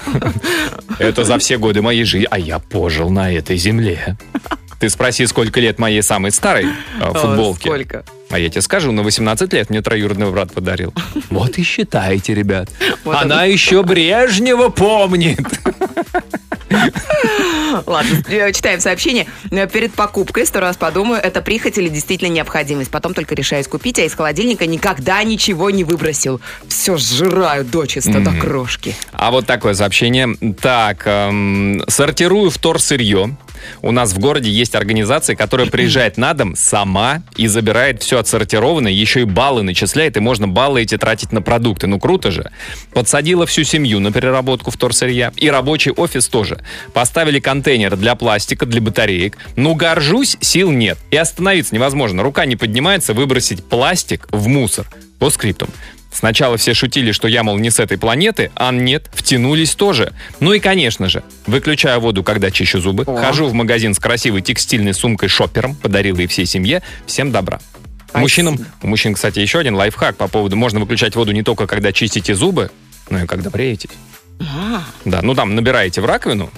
[0.99, 2.29] Это за все годы моей жизни.
[2.31, 4.17] А я пожил на этой земле.
[4.81, 6.67] Ты спроси, сколько лет моей самой старой
[7.01, 7.63] э, футболке.
[7.69, 8.05] Сколько?
[8.31, 10.93] А я тебе скажу, на 18 лет мне троюродный брат подарил.
[11.31, 12.69] Вот и считайте, ребят.
[13.05, 13.49] Вот Она он.
[13.49, 15.41] еще Брежнева помнит.
[17.87, 19.27] Ладно, э, читаем сообщение.
[19.51, 22.91] Э, Перед покупкой сто раз подумаю, это прихоть или действительно необходимость.
[22.91, 26.41] Потом только решаюсь купить, а из холодильника никогда ничего не выбросил.
[26.69, 28.95] Все сжираю дочисто до крошки.
[29.13, 30.37] А вот такое сообщение.
[30.61, 33.37] Так, эм, сортирую вторсырье.
[33.83, 38.93] У нас в городе есть организация, которая приезжает на дом сама и забирает все отсортированное,
[38.93, 41.87] еще и баллы начисляет, и можно баллы эти тратить на продукты.
[41.87, 42.51] Ну, круто же.
[42.93, 45.33] Подсадила всю семью на переработку вторсырья.
[45.37, 46.61] И рабочий офис тоже.
[46.93, 49.39] Поставили контейнер для пластика, для батареек.
[49.57, 50.99] Ну, горжусь, сил нет.
[51.11, 52.23] И остановиться невозможно.
[52.23, 54.87] Рука не поднимается выбросить пластик в мусор.
[55.19, 55.71] По скриптум.
[56.13, 60.13] Сначала все шутили, что я, мол, не с этой планеты, а нет, втянулись тоже.
[60.41, 63.17] Ну и, конечно же, выключаю воду, когда чищу зубы, О.
[63.17, 66.83] хожу в магазин с красивой текстильной сумкой-шопером, подарила и всей семье.
[67.07, 67.61] Всем добра.
[68.07, 68.21] Спасибо.
[68.21, 71.93] Мужчинам, у мужчин, кстати, еще один лайфхак по поводу, можно выключать воду не только когда
[71.93, 72.71] чистите зубы,
[73.09, 73.91] но и когда бреетесь.
[74.41, 76.51] А, Да, ну там набираете в раковину,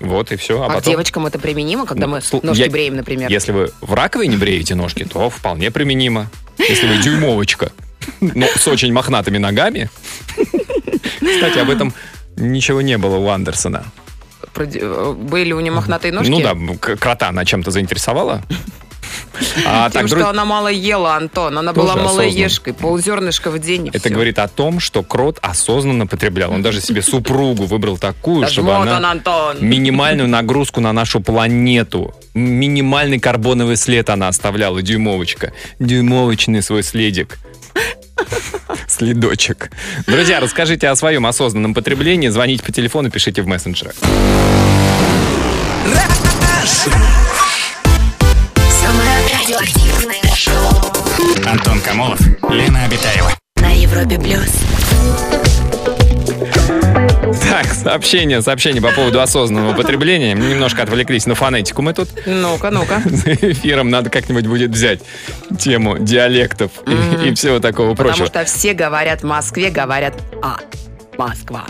[0.00, 0.60] вот и все.
[0.62, 3.30] А, а к потом, девочкам это применимо, когда мы Слу- ножки я- бреем, например?
[3.30, 6.30] если вы в раковине бреете ножки, то вполне применимо.
[6.58, 7.72] Если вы дюймовочка,
[8.20, 9.90] но с очень мохнатыми ногами.
[11.20, 11.92] Кстати, об этом
[12.36, 13.84] ничего не было у Андерсона.
[14.54, 16.30] Э, Были у него мохнатые ножки?
[16.30, 18.42] Ну да, к- крота она чем-то заинтересовала.
[19.66, 21.58] А, Тем, так, что друз- она мало ела, Антон.
[21.58, 22.72] Она Тоже была малоежкой.
[22.74, 23.86] Ползернышко в день.
[23.86, 24.10] и Это всё.
[24.10, 26.52] говорит о том, что крот осознанно потреблял.
[26.52, 29.14] Он даже себе супругу выбрал такую, чтобы она
[29.60, 35.52] минимальную нагрузку на нашу планету, минимальный карбоновый след она оставляла, дюймовочка.
[35.78, 37.38] Дюймовочный свой следик.
[38.88, 39.70] Следочек.
[40.06, 42.28] Друзья, расскажите о своем осознанном потреблении.
[42.28, 43.94] Звоните по телефону, пишите в мессенджерах.
[49.58, 53.30] Радиоактивное шоу Антон Камолов, Лена Обитаева.
[53.56, 54.50] на Европе плюс.
[57.48, 60.34] Так, сообщение, сообщение по поводу осознанного потребления.
[60.34, 62.10] Немножко отвлеклись на фонетику мы тут.
[62.26, 63.00] Ну-ка, ну-ка.
[63.06, 65.00] За эфиром надо как-нибудь будет взять
[65.58, 68.26] тему диалектов и, и всего такого Потому прочего.
[68.26, 70.58] что все говорят в Москве, говорят «А,
[71.16, 71.64] Москва».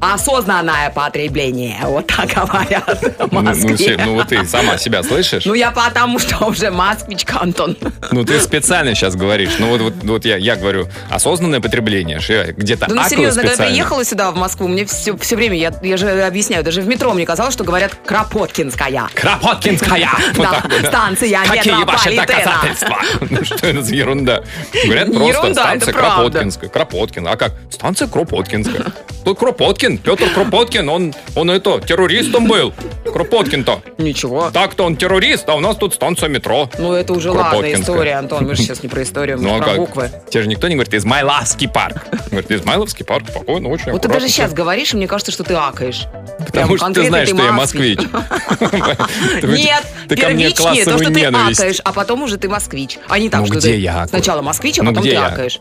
[0.00, 1.76] Осознанное потребление.
[1.82, 2.86] Вот так говорят
[3.18, 3.74] в Ну, ну, Москве.
[3.76, 5.44] все- ну, вот ты сама себя слышишь?
[5.44, 7.76] Ну, я потому что уже москвичка, Антон.
[8.10, 9.50] Ну, ты специально сейчас говоришь.
[9.58, 12.18] Ну, вот, вот, вот я, я говорю, осознанное потребление.
[12.56, 13.72] где-то Да ну серьезно, когда я специально.
[13.74, 17.12] приехала сюда, в Москву, мне все, все время, я, я же объясняю, даже в метро
[17.12, 19.08] мне казалось, что говорят Кропоткинская.
[19.14, 20.08] Кропоткинская!
[20.36, 22.26] Да, станция Какие ваши метрополитена.
[22.26, 22.98] доказательства?
[23.30, 24.42] Ну, что это за ерунда?
[24.84, 25.92] Говорят, просто станция.
[25.92, 26.70] Кропоткинская.
[26.70, 27.26] Кропоткин.
[27.28, 27.52] А как?
[27.70, 28.86] Станция Кропоткинская.
[29.24, 32.74] Тут Кропоткин, Петр Кропоткин, он, он это, террористом был.
[33.10, 33.82] Кропоткин-то.
[33.96, 34.50] Ничего.
[34.50, 36.68] Так-то он террорист, а у нас тут станция метро.
[36.78, 37.80] Ну, это уже Кропоткинская.
[37.80, 38.44] история, Антон.
[38.46, 39.76] Мы же сейчас не про историю, мы Ну, а про как?
[39.76, 40.10] буквы.
[40.28, 42.04] Тебе же никто не говорит, Измайловский парк.
[42.30, 45.54] Говорит, Измайловский парк, спокойно, очень Вот ты даже сейчас говоришь, и мне кажется, что ты
[45.54, 46.02] акаешь.
[46.44, 47.98] Потому что ты знаешь, что я москвич.
[49.40, 52.98] Ты- Нет, ты первичнее то, что ты акаешь, а потом уже ты москвич.
[53.08, 55.60] А не так, Ну, что ты сначала москвич, а Ну, потом ты акаешь.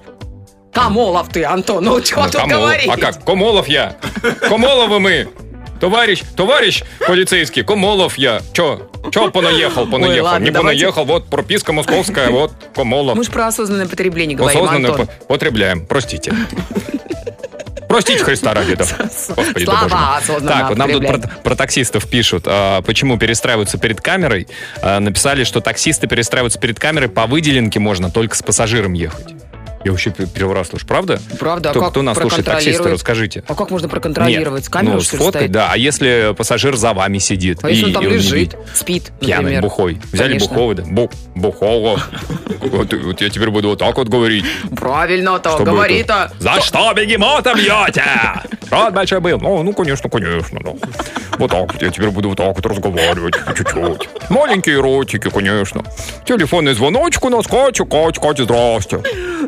[0.73, 2.61] Камолов ты, Антон, ну что Ну, тут Комолов.
[2.61, 2.89] говорить?
[2.91, 3.23] А как?
[3.25, 3.95] Комолов я.
[4.41, 5.27] Комоловы мы.
[5.79, 8.41] Товарищ, товарищ полицейский, Комолов я.
[8.53, 8.89] Чё?
[9.11, 10.25] Чё понаехал, понаехал?
[10.25, 10.79] ладно, Не давайте.
[10.79, 13.15] понаехал, вот прописка московская, вот Комолов.
[13.15, 15.07] Мы же про осознанное потребление говорим, Осознанно Антон.
[15.07, 15.85] по- потребляем.
[15.85, 16.33] Простите.
[17.87, 18.83] Простите Христа ради, да.
[18.85, 20.17] Господи, да мой.
[20.17, 24.47] осознанно Так, вот нам тут про, про таксистов пишут, а, почему перестраиваются перед камерой.
[24.81, 29.27] А, написали, что таксисты перестраиваются перед камерой, по выделенке можно только с пассажиром ехать.
[29.87, 31.17] Я вообще первый раз слышу, правда?
[31.39, 33.45] Правда, а кто, как кто нас слушает, таксисты, расскажите.
[33.47, 34.63] А как можно проконтролировать?
[34.63, 35.51] Нет, Камеру, ну, что сфоткать, ставить?
[35.53, 35.69] да.
[35.71, 37.59] А если пассажир за вами сидит?
[37.63, 38.57] А если он там не лежит, видит?
[38.73, 39.61] спит, Пьяный, например?
[39.61, 40.01] бухой.
[40.11, 40.49] Взяли Конечно.
[40.49, 40.83] бухого, да?
[40.85, 42.01] Бу, бухого.
[42.59, 44.43] Вот, вот я теперь буду вот так вот говорить.
[44.75, 46.33] Правильно-то, говори-то.
[46.39, 48.03] За что бегемота бьете?
[48.71, 49.39] Рад большой был.
[49.39, 50.59] Ну, ну, конечно, конечно.
[50.63, 50.71] да.
[51.37, 51.81] Вот так вот.
[51.81, 54.09] Я теперь буду вот так вот разговаривать чуть-чуть.
[54.29, 55.83] Маленькие ротики, конечно.
[56.25, 57.47] Телефонный звоночек у нас.
[57.47, 59.03] Катя, Катя, Катя, здрасте.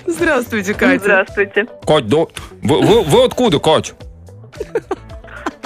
[0.05, 0.99] Здравствуйте, Катя.
[0.99, 1.65] Здравствуйте.
[1.85, 2.17] Кать, да...
[2.61, 3.93] вы, вы, вы откуда, Кать?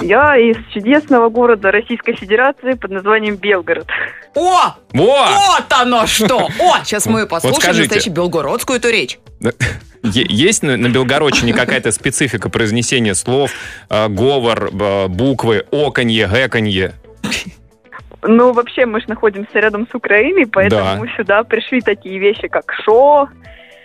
[0.00, 3.86] Я из чудесного города Российской Федерации под названием Белгород.
[4.34, 4.74] О!
[4.92, 5.26] Во!
[5.26, 6.48] Вот оно что!
[6.58, 6.78] О!
[6.84, 7.82] Сейчас мы Вот послушаем скажите.
[7.82, 9.18] настоящую белгородскую эту речь.
[10.04, 13.50] Есть на, на Белгородчине какая-то специфика произнесения слов,
[13.88, 16.92] э, говор, э, буквы, оконье, гэконье?
[18.22, 22.72] Ну, вообще, мы же находимся рядом с Украиной, поэтому мы сюда пришли такие вещи, как
[22.84, 23.28] шо,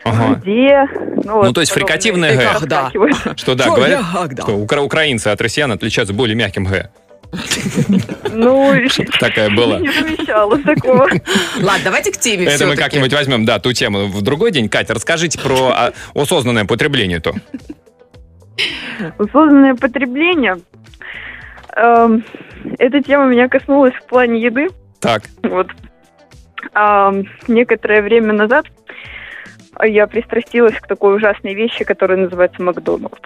[0.05, 0.36] Ага.
[0.36, 0.86] где.
[1.25, 2.49] Ну, Ну, то есть фрикативное «г».
[2.60, 2.89] Когда?
[3.36, 4.01] Что да, Что говорят,
[4.32, 4.43] да.
[4.43, 6.89] что укра- украинцы от россиян отличаются более мягким г.
[8.32, 8.74] Ну,
[9.20, 9.80] Такая была.
[9.80, 11.08] не замечала такого.
[11.62, 14.70] Ладно, давайте к теме Это мы как-нибудь возьмем, да, ту тему в другой день.
[14.70, 17.34] Катя, расскажите про а, осознанное потребление-то.
[19.18, 20.60] Осознанное потребление.
[21.76, 22.24] Эм,
[22.78, 24.68] Эта тема меня коснулась в плане еды.
[25.00, 25.68] Так, Вот
[27.48, 28.65] некоторое время назад
[29.84, 33.19] я пристрастилась к такой ужасной вещи, которая называется Макдоналдс.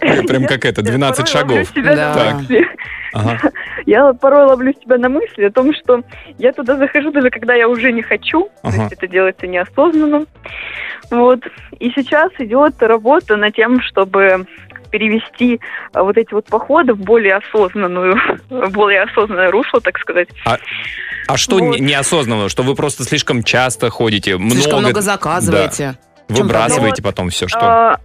[0.00, 1.64] Прям как это, 12 Я порой ловлю
[3.14, 3.42] шагов.
[3.86, 6.02] Я порой ловлю себя на мысли о том, что
[6.38, 8.50] я туда захожу даже когда я уже не хочу.
[8.62, 10.26] То есть это делается неосознанно.
[11.10, 11.40] Вот.
[11.78, 14.46] И сейчас идет работа над тем, чтобы
[14.96, 15.60] перевести
[15.92, 18.16] а, вот эти вот походы в более осознанную,
[18.50, 20.28] в более осознанное русло, так сказать.
[21.28, 21.78] А что Вот.
[21.78, 22.48] не- неосознанного?
[22.48, 25.96] Что вы просто слишком часто ходите, много, Слишком много заказываете.
[25.98, 27.58] да, выбрасываете потом все, что...
[27.60, 28.00] А,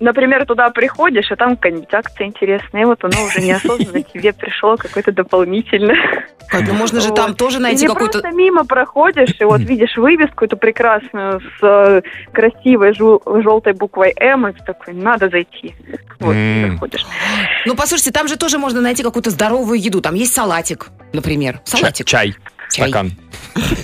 [0.00, 4.76] например, туда приходишь, а там какая-нибудь акция интересная, и вот оно уже неосознанно тебе пришло
[4.76, 5.96] какое-то дополнительное.
[6.52, 8.20] Ну можно же там тоже найти Или какой-то...
[8.20, 14.46] просто мимо проходишь, и вот видишь вывеску эту прекрасную с э, красивой желтой буквой М,
[14.48, 15.74] и ты такой, надо зайти.
[16.20, 16.36] Вот,
[16.70, 17.06] заходишь.
[17.66, 20.00] Ну, послушайте, там же тоже можно найти какую-то здоровую еду.
[20.00, 21.60] Там есть салатик, например.
[21.64, 22.06] Салатик.
[22.06, 22.34] Чай,
[22.70, 22.88] Чай.
[22.88, 23.12] стакан.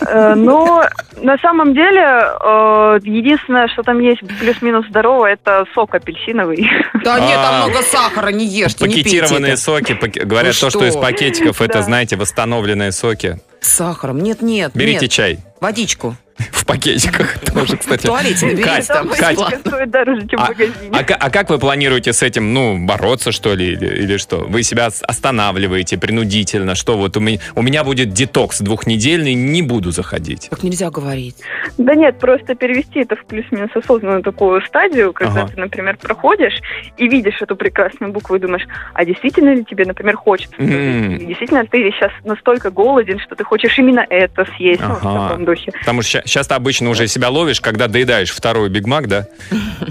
[0.06, 0.84] Э, Но
[1.22, 6.68] на самом деле э, единственное, что там есть плюс-минус здорово, это сок апельсиновый.
[7.04, 7.66] Да нет, там А.
[7.66, 9.92] много сахара, не ешьте, Пакетированные соки.
[10.24, 13.38] Говорят, то, что из пакетиков, это, знаете, восстановленные соки.
[13.60, 14.18] С сахаром.
[14.18, 16.16] Нет, нет, Берите чай Водичку.
[16.52, 17.38] в пакетиках.
[17.40, 18.06] Тоже, В кстати.
[18.06, 19.08] туалете наберите Кать, там.
[19.10, 20.90] Кать, стоит дороже, чем в А, магазине.
[20.90, 24.38] а ка- а как вы планируете с этим, ну, бороться, что ли, или, или что?
[24.48, 29.90] Вы себя останавливаете принудительно, что вот у меня, у меня будет детокс двухнедельный, не буду
[29.90, 30.48] заходить.
[30.48, 31.36] Так нельзя говорить.
[31.76, 35.52] Да нет, просто перевести это в плюс-минус осознанную такую стадию, когда Ага.
[35.54, 36.58] ты, например, проходишь
[36.96, 40.56] и видишь эту прекрасную букву и думаешь, а действительно ли тебе, например, хочется?
[40.56, 45.28] И Действительно, ты сейчас настолько голоден, что ты хочешь именно это съесть, ну, в Ага.
[45.28, 45.72] таком духе.
[45.80, 49.26] Потому что сейчас ты обычно уже себя ловишь, когда доедаешь второй Биг Мак, да?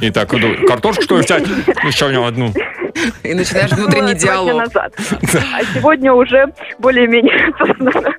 [0.01, 1.43] И так, иду, картошку что ли взять?
[1.83, 2.53] Еще у него одну.
[3.23, 4.55] И начинаешь внутренний диалог.
[4.65, 4.93] назад.
[4.97, 6.45] А сегодня уже
[6.79, 7.53] более-менее.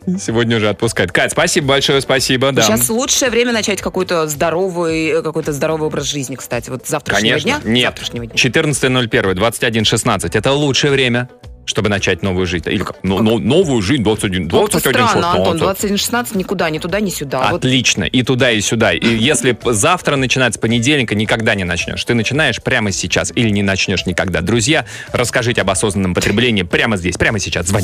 [0.19, 1.13] Сегодня уже отпускает.
[1.13, 2.63] Кать, спасибо большое, спасибо, да.
[2.63, 6.71] Сейчас лучшее время начать какой-то здоровый, какой-то здоровый образ жизни, кстати.
[6.71, 7.61] Вот завтрашнего Конечно.
[7.63, 7.73] дня.
[7.73, 7.85] Нет.
[7.91, 8.35] Завтрашнего дня.
[8.35, 10.31] 14.01, 21.16.
[10.33, 11.29] Это лучшее время,
[11.71, 12.69] чтобы начать новую жизнь.
[12.69, 12.97] Или как?
[13.03, 15.91] Ну, ну, новую жизнь 21, Как-то 21, странно, Антон, 16.
[15.91, 17.49] 21.16 никуда, ни туда, ни сюда.
[17.51, 18.05] Вот Отлично.
[18.05, 18.93] И туда, и сюда.
[18.93, 22.05] И если завтра начинать с понедельника, никогда не начнешь.
[22.05, 24.41] Ты начинаешь прямо сейчас или не начнешь никогда.
[24.41, 27.69] Друзья, расскажите об осознанном потреблении прямо здесь, прямо сейчас.
[27.71, 27.81] Шоу.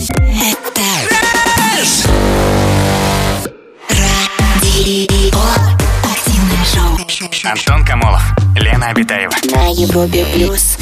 [7.44, 8.22] Антон Камолов,
[8.56, 9.32] Лена Обитаева.
[9.54, 10.76] На Европе плюс.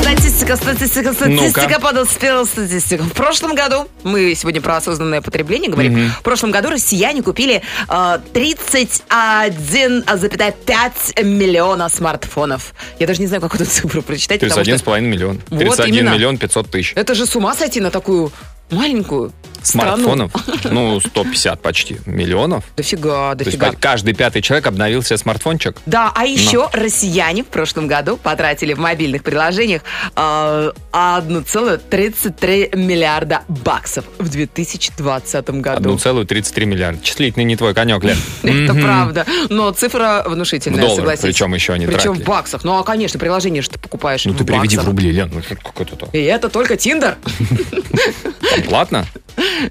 [0.00, 3.02] Статистика, статистика, статистика, подоспела статистика.
[3.02, 8.18] В прошлом году, мы сегодня про осознанное потребление говорим, в прошлом году россияне купили э,
[8.32, 12.74] 31,5 миллиона смартфонов.
[12.98, 15.40] Я даже не знаю, как эту цифру прочитать, потому что 31,5 миллион.
[15.50, 16.14] Вот 31 именно.
[16.14, 16.92] миллион 500 тысяч.
[16.94, 18.30] это же с ума сойти на такую
[18.70, 19.96] маленькую страну.
[19.96, 20.32] Смартфонов?
[20.64, 22.64] Ну, 150 почти миллионов.
[22.76, 23.78] Дофига, То есть дофига.
[23.78, 25.76] каждый пятый человек обновил себе смартфончик.
[25.86, 29.82] Да, а еще россияне в прошлом году потратили в мобильных приложениях
[30.16, 35.94] э, 1,33 миллиарда баксов в 2020 году.
[35.94, 37.02] 1,33 миллиарда.
[37.02, 38.16] Числительный не твой конек, Лен.
[38.42, 39.26] Это правда.
[39.48, 41.22] Но цифра внушительная, долларах, согласись.
[41.22, 42.64] причем еще они Причем в баксах.
[42.64, 45.30] Ну, а, конечно, приложение же ты покупаешь Ну ты переведи в рубли, Лен.
[45.32, 46.08] Ну?
[46.12, 47.16] И это только Тиндер.
[48.62, 49.06] Платно?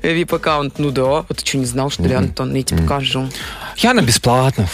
[0.01, 0.79] VIP-аккаунт.
[0.79, 1.25] Ну да.
[1.27, 2.53] Вот ты что, не знал, что ли, Антон?
[2.53, 3.29] Я тебе покажу.
[3.77, 4.69] Я на бесплатных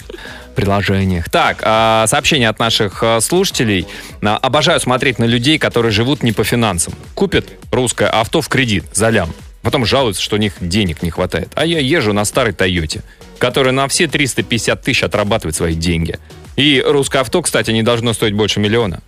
[0.54, 1.28] приложениях.
[1.30, 3.86] Так, а, сообщение от наших а, слушателей.
[4.22, 6.94] А, Обожаю смотреть на людей, которые живут не по финансам.
[7.14, 9.32] Купят русское авто в кредит за лям.
[9.62, 11.50] Потом жалуются, что у них денег не хватает.
[11.54, 13.02] А я езжу на старой Тойоте,
[13.38, 16.18] которая на все 350 тысяч отрабатывает свои деньги.
[16.56, 19.00] И русское авто, кстати, не должно стоить больше миллиона.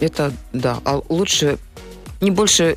[0.00, 0.78] Это, да.
[0.84, 1.58] А лучше
[2.20, 2.76] не больше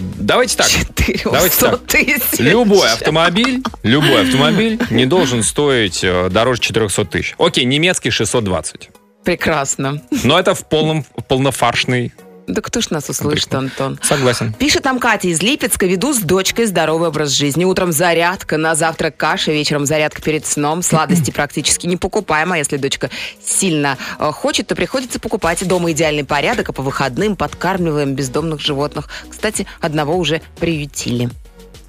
[0.00, 0.68] Давайте так.
[0.68, 1.86] 400 Давайте так.
[1.86, 2.38] тысяч.
[2.38, 7.34] Любой автомобиль, любой автомобиль не должен стоить э, дороже 400 тысяч.
[7.38, 8.90] Окей, немецкий 620.
[9.24, 10.02] Прекрасно.
[10.24, 12.12] Но это в полном, полнофаршный.
[12.52, 13.98] Да кто ж нас услышит, Антон?
[14.02, 14.52] Согласен.
[14.52, 15.86] Пишет нам Катя из Липецка.
[15.86, 17.64] Веду с дочкой здоровый образ жизни.
[17.64, 20.82] Утром зарядка, на завтрак каша, вечером зарядка перед сном.
[20.82, 23.10] Сладости практически не покупаем, а если дочка
[23.44, 25.66] сильно э, хочет, то приходится покупать.
[25.66, 29.08] Дома идеальный порядок, а по выходным подкармливаем бездомных животных.
[29.28, 31.30] Кстати, одного уже приютили.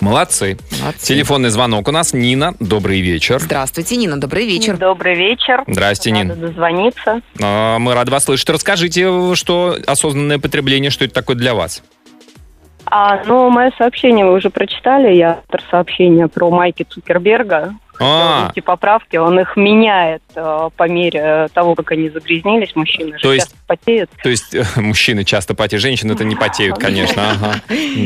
[0.01, 0.57] Молодцы.
[0.81, 1.05] Молодцы.
[1.05, 2.13] Телефонный звонок у нас.
[2.13, 3.39] Нина, добрый вечер.
[3.39, 4.75] Здравствуйте, Нина, добрый вечер.
[4.75, 5.63] Добрый вечер.
[5.67, 6.39] Здрасте, Рада Нин.
[6.41, 7.21] дозвониться.
[7.41, 8.49] А, Мы рады вас слышать.
[8.49, 11.83] Расскажите, что осознанное потребление, что это такое для вас?
[12.85, 15.13] А, ну, мое сообщение вы уже прочитали.
[15.13, 17.75] Я автор сообщения про Майки Цукерберга.
[18.03, 22.75] А, Эти поправки, он их меняет э, по мере того, как они загрязнились.
[22.75, 24.09] Мужчины же есть- часто потеют.
[24.23, 27.31] то есть э, мужчины часто потеют, женщины-то не потеют, конечно.
[27.31, 27.53] Ага.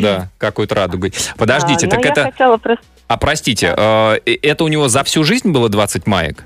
[0.01, 1.13] Да, какой-то радугой.
[1.37, 2.57] Подождите, А, так ну, я это...
[2.57, 2.83] просто...
[3.07, 6.43] А простите, э, это у него за всю жизнь было 20 маек?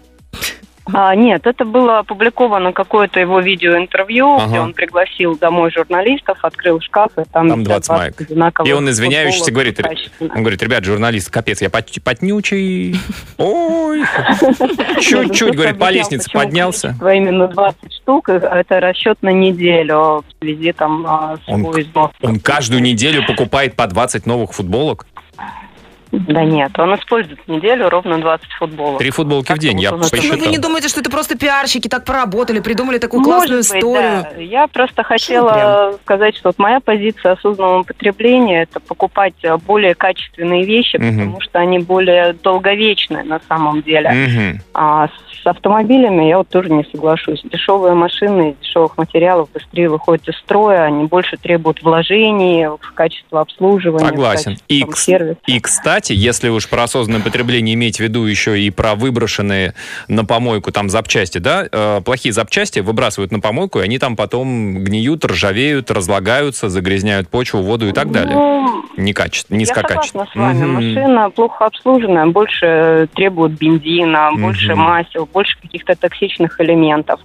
[0.94, 4.48] А, нет, это было опубликовано какое-то его видеоинтервью, Ага.
[4.48, 8.22] где он пригласил домой журналистов, открыл шкаф, и там, Там висят 20 маек.
[8.22, 9.80] одинаковых И он, извиняющийся, говорит,
[10.20, 12.96] он говорит, ребят, журналист, капец, я пот- потнючий.
[13.38, 14.04] Ой,
[15.02, 16.96] чуть-чуть, говорит, по лестнице поднялся.
[17.02, 22.12] именно 20 штук, и это расчет на неделю в связи там а, с его.
[22.22, 25.06] Он каждую неделю покупает по 20 новых футболок.
[26.12, 28.98] Да нет, он использует в неделю ровно 20 футболок.
[29.00, 30.52] Три футболки в Так, день, я он это- Ну, вы посчитал.
[30.52, 34.26] не думаете, что это просто пиарщики так поработали, придумали такую классную Может быть, историю?
[34.36, 34.42] да.
[34.42, 40.64] Я просто хотела сказать, что вот моя позиция осознанного потребления– это покупать э, более качественные
[40.66, 41.10] вещи, Мгм.
[41.20, 44.10] потому что они более долговечны на самом деле.
[44.10, 44.62] Мгм.
[44.74, 47.42] А с автомобилями я вот тоже не соглашусь.
[47.44, 53.42] Дешевые машины из дешевых материалов быстрее выходят из строя, они больше требуют вложений в качество
[53.42, 54.44] обслуживания, в Согласен.
[54.52, 55.40] качество, И, там, сервиса.
[55.48, 59.74] и, кстати, кстати, если уж про осознанное потребление иметь в виду еще и про выброшенные
[60.08, 64.82] на помойку там запчасти, да, э, плохие запчасти выбрасывают на помойку, и они там потом
[64.82, 68.34] гниют, ржавеют, разлагаются, загрязняют почву, воду и так далее.
[68.34, 70.26] Ну, Некачественно, я низкокачественно.
[70.32, 70.72] согласна с вами.
[70.72, 70.96] Мгм.
[70.96, 74.80] Машина плохо обслуженная, больше требует бензина, больше Мгм.
[74.82, 77.20] масел, больше каких-то токсичных элементов.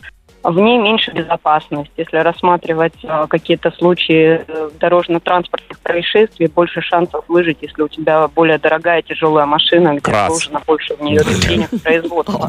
[0.45, 1.91] В ней меньше безопасность.
[1.97, 8.59] Если рассматривать э, какие-то случаи э, дорожно-транспортных происшествий, больше шансов выжить, если у тебя более
[8.59, 10.29] дорогая тяжелая машина, где Крас.
[10.29, 12.47] вложено больше в нее денег производства.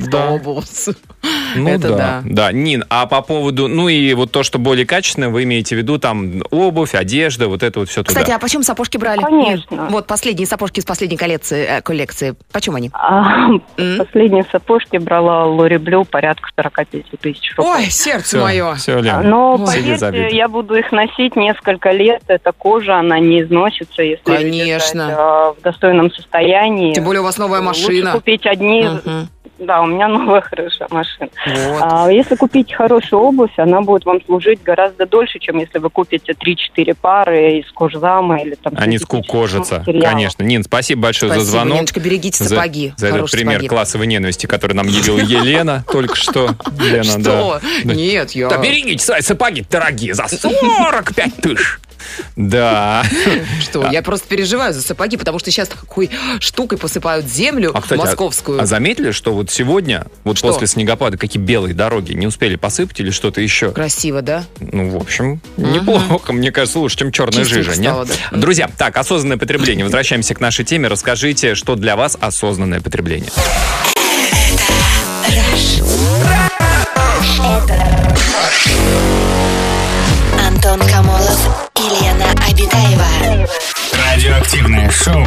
[1.56, 2.22] Ну Это да, да.
[2.26, 2.52] да.
[2.52, 5.98] Нин, а по поводу, ну и вот то, что более качественно, вы имеете в виду
[5.98, 8.36] там обувь, одежда, вот это вот все Кстати, туда.
[8.38, 9.22] а почем сапожки брали?
[9.22, 9.88] Конечно.
[9.90, 11.66] Вот последние сапожки из последней коллекции.
[11.68, 12.36] э, коллекции.
[12.52, 12.90] Почем они?
[12.94, 13.50] А
[13.98, 16.88] последние сапожки брала Лори Блю порядка 45
[17.22, 17.74] тысяч рублей.
[17.76, 18.76] Ой, сердце мое.
[18.76, 19.30] все, Лен.
[19.30, 19.68] Но, Ой.
[19.68, 22.24] Себе поверьте, я буду их носить несколько лет.
[22.28, 25.08] Это кожа, она не износится, если Конечно.
[25.08, 26.94] держать, э, в достойном состоянии.
[26.94, 28.12] Тем более у вас новая Лучше машина.
[28.14, 28.88] купить одни...
[29.58, 31.30] Да, у меня новая хорошая машина.
[31.46, 31.82] Вот.
[31.82, 36.34] А если купить хорошую обувь, она будет вам служить гораздо дольше, чем если вы купите
[36.34, 38.74] 3-4 пары из кожзама или там...
[38.78, 40.10] Они скукожатся, материалов.
[40.10, 40.44] конечно.
[40.44, 41.76] Нин, спасибо большое Спасибо, за звонок.
[41.76, 42.94] Леночка, берегите За- сапоги.
[42.98, 43.68] За, этот Хорошие пример сапоги.
[43.70, 46.50] классовой ненависти, который нам явила Елена только что.
[46.80, 47.60] Лена, Что?
[47.84, 48.50] Нет, я...
[48.50, 51.80] Да берегите свои сапоги дорогие за 45 тысяч.
[52.36, 53.04] Да.
[53.62, 53.90] Что?
[53.92, 58.04] Я просто переживаю за сапоги, потому что сейчас такой штукой посыпают землю А, кстати, а-
[58.06, 58.62] московскую.
[58.62, 60.48] А, заметили, что вот сегодня, вот Что?
[60.48, 63.72] после снегопада, какие белые дороги не успели посыпать или что-то еще?
[63.72, 64.46] Красиво, да?
[64.60, 67.92] Ну, в общем, неплохо, мне кажется, лучше, чем черная жижа, нет?
[67.92, 68.14] стало, да.
[68.38, 69.84] Друзья, так, осознанное потребление.
[69.84, 70.88] Возвращаемся к нашей теме.
[70.88, 73.30] Расскажите, что для вас осознанное потребление.
[85.04, 85.26] Шоу.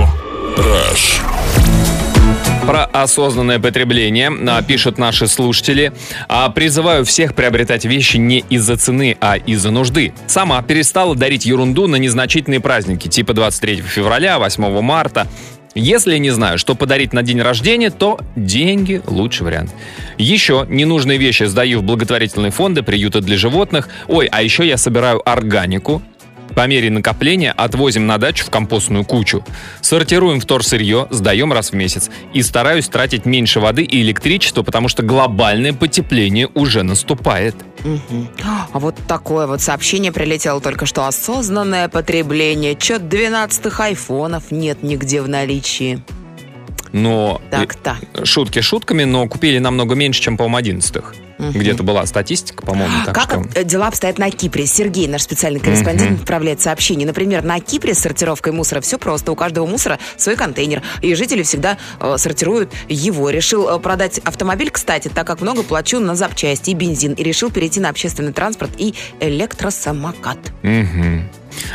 [2.66, 5.92] Про осознанное потребление а, пишут наши слушатели.
[6.28, 10.12] А, Призываю всех приобретать вещи не из-за цены, а из-за нужды.
[10.26, 15.26] Сама перестала дарить ерунду на незначительные праздники, типа 23 февраля, 8 марта.
[15.74, 19.70] Если не знаю, что подарить на день рождения, то деньги– лучший вариант.
[20.16, 23.88] Еще ненужные вещи сдаю в благотворительные фонды, приюты для животных.
[24.08, 26.02] Ой, а еще я собираю органику,
[26.54, 29.44] по мере накопления отвозим на дачу в компостную кучу.
[29.80, 32.10] Сортируем вторсырье, сдаем раз в месяц.
[32.34, 37.54] И стараюсь тратить меньше воды и электричества, потому что глобальное потепление уже наступает.
[37.84, 38.28] Мгм.
[38.72, 41.06] А вот такое вот сообщение прилетело только что.
[41.06, 42.74] Осознанное потребление.
[42.74, 46.02] Чё 12 айфонов нет нигде в наличии.
[46.92, 47.96] Но Так-то.
[48.14, 51.04] э, шутки шутками, но купили намного меньше, чем, по-моему, 11
[51.38, 51.52] Мгм.
[51.52, 53.64] Где-то была статистика, по-моему, как что...
[53.64, 54.66] дела обстоят на Кипре?
[54.66, 57.06] Сергей, наш специальный корреспондент, отправляет сообщение.
[57.06, 59.32] Например, на Кипре с сортировкой мусора все просто.
[59.32, 60.82] У каждого мусора свой контейнер.
[61.00, 63.30] И жители всегда э, сортируют его.
[63.30, 67.12] Решил э, продать автомобиль, кстати, так как много плачу на запчасти и бензин.
[67.12, 70.38] И решил перейти на общественный транспорт и электросамокат.
[70.62, 71.28] Мгм.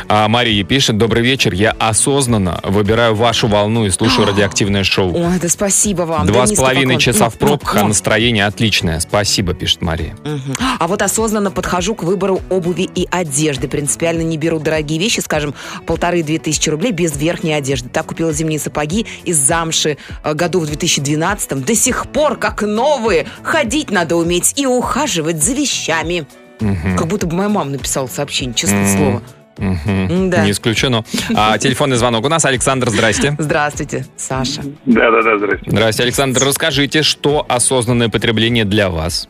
[0.08, 5.14] А Мария пишет, добрый вечер, я осознанно выбираю вашу волну и слушаю радиоактивное шоу.
[5.14, 6.26] Ой, да спасибо вам.
[6.26, 9.00] Два Да с половиной часа в Ну, пробках, а настроение отличное.
[9.00, 10.14] Спасибо, пишет Мария.
[10.24, 10.54] Мгм.
[10.78, 13.68] А вот осознанно подхожу к выбору обуви и одежды.
[13.68, 15.54] Принципиально не беру дорогие вещи, скажем,
[15.86, 17.88] полторы-две тысячи рублей без верхней одежды.
[17.88, 23.26] Так купила зимние сапоги из замши э, году в 2012 До сих пор как новые.
[23.42, 26.26] Ходить надо уметь и ухаживать за вещами.
[26.58, 28.96] Как будто бы моя мама написала сообщение, честное М.
[28.96, 29.22] слово.
[29.58, 30.30] Мгм.
[30.30, 30.44] Да.
[30.44, 31.04] Не исключено.
[31.34, 32.44] А, телефонный звонок у нас.
[32.44, 33.36] Александр, здрасте.
[33.38, 34.62] Здравствуйте, Саша.
[34.84, 35.70] Да-да-да, здрасте.
[35.70, 36.42] Здрасте, Александр.
[36.44, 39.28] Расскажите, что осознанное потребление для вас?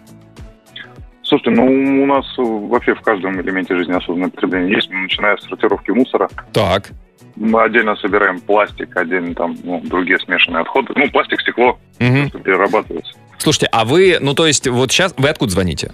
[1.24, 5.44] Слушайте, ну у нас э, вообще в каждом элементе жизни осознанное потребление есть, начиная с
[5.44, 6.28] сортировки мусора.
[6.52, 6.90] Так.
[7.36, 10.92] Мы отдельно собираем пластик, отдельно там ну, другие смешанные отходы.
[10.94, 13.14] Ну, пластик, стекло, что перерабатывается.
[13.38, 15.92] Слушайте, а вы, ну то есть вот сейчас, вы откуда звоните?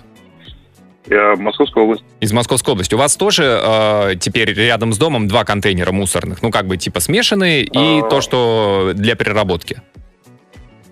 [1.09, 2.05] Я Московская область.
[2.21, 2.95] Из Московской области.
[2.95, 7.01] У вас тоже э, теперь рядом с домом два контейнера мусорных, ну как бы типа
[7.01, 8.03] смешанные и А.
[8.03, 9.81] то, что для переработки.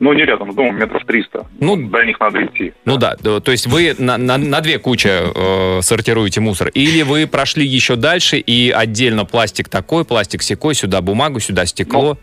[0.01, 1.47] Ну, не рядом с домом, метров 300.
[1.59, 2.73] Ну, До них надо идти.
[2.85, 6.69] Ну да, да, то есть вы на, на- на две кучи э, сортируете мусор.
[6.69, 12.17] Или вы прошли еще дальше и отдельно пластик такой, пластик секой, сюда бумагу, сюда стекло.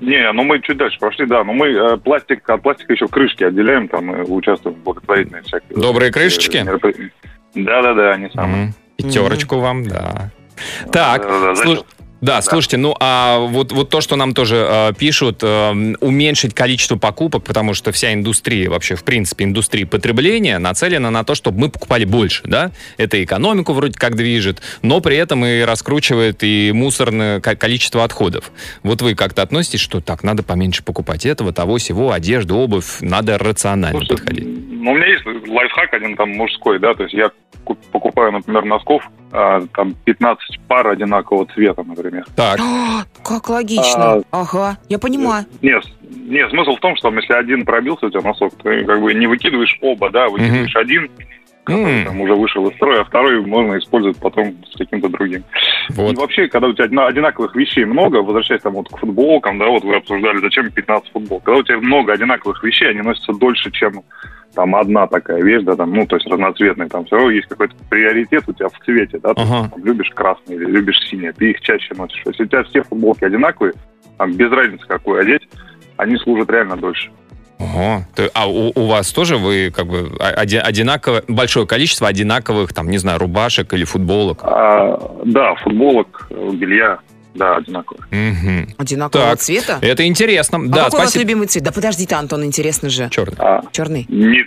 [0.00, 1.44] Не, ну мы чуть дальше прошли, да.
[1.44, 5.76] Но мы э, пластик, от пластика еще крышки отделяем, там мы участвуем в благотворительной всякой.
[5.76, 6.56] Добрые крышечки?
[6.56, 7.10] э, меропри-
[7.54, 8.64] Да-да-да, они самые.
[8.64, 8.74] Мгм.
[8.96, 10.30] Пятерочку вам, да.
[10.92, 11.86] Так, Да-да-да, слу- зачет.
[12.20, 16.96] Да, слушайте, ну а вот, вот то, что нам тоже э, пишут, э, уменьшить количество
[16.96, 21.70] покупок, потому что вся индустрия, вообще, в принципе, индустрия потребления нацелена на то, чтобы мы
[21.70, 22.72] покупали больше, да?
[22.98, 28.52] Это экономику вроде как движет, но при этом и раскручивает и мусорное ко- количество отходов.
[28.82, 33.38] Вот вы как-то относитесь, что так, надо поменьше покупать этого, того, всего, одежду, обувь, надо
[33.38, 34.46] рационально подходить.
[34.46, 37.30] Ну, у меня есть лайфхак один там мужской, да, то есть я
[37.64, 42.24] ку- покупаю, например, носков, а, там 15 пар одинакового цвета, например.
[42.36, 42.58] Так.
[42.60, 44.14] А, Как логично.
[44.14, 45.44] А, Ага, я понимаю.
[45.62, 49.14] Нет, нет, смысл в том, что если один пробился у тебя носок, ты как бы
[49.14, 51.08] не выкидываешь оба, да, выкидываешь один,
[51.64, 55.44] который там уже вышел из строя, а второй можно использовать потом с каким-то другим.
[55.90, 56.12] Вот.
[56.12, 59.84] И вообще, когда у тебя одинаковых вещей много, возвращаясь там вот к футболкам, да, вот
[59.84, 61.40] вы обсуждали, зачем 15 футбол.
[61.40, 64.02] Когда у тебя много одинаковых вещей, они носятся дольше, чем
[64.54, 67.74] там одна такая вещь, да, там, ну, то есть разноцветная, там все равно есть какой-то
[67.88, 69.70] приоритет у тебя в цвете, да, ты Ага.
[69.70, 72.22] там, любишь красный или любишь синий, ты их чаще носишь.
[72.26, 73.74] Если у тебя все футболки одинаковые,
[74.18, 75.48] там, без разницы, какую одеть,
[75.96, 77.10] они служат реально дольше.
[77.58, 78.02] Ого.
[78.34, 82.96] А у, у вас тоже вы как бы оди- одинаково, большое количество одинаковых, там, не
[82.96, 84.40] знаю, рубашек или футболок?
[84.42, 86.98] А, да, футболок, э, белья,
[87.34, 88.04] да, одинаковые.
[88.10, 88.74] Мгм.
[88.78, 89.78] Одинакового Так, цвета?
[89.80, 90.58] Это интересно.
[90.58, 91.22] А да, какой у вас спасибо.
[91.22, 91.64] любимый цвет?
[91.64, 93.08] Да подожди-то, Антон, интересно же.
[93.10, 93.36] Черный.
[93.38, 94.06] А, Черный.
[94.08, 94.44] не,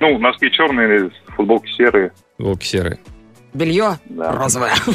[0.00, 2.12] ну, носки черные, футболки серые.
[2.38, 2.98] Волки серые.
[3.54, 4.32] Белье Да.
[4.32, 4.72] розовое.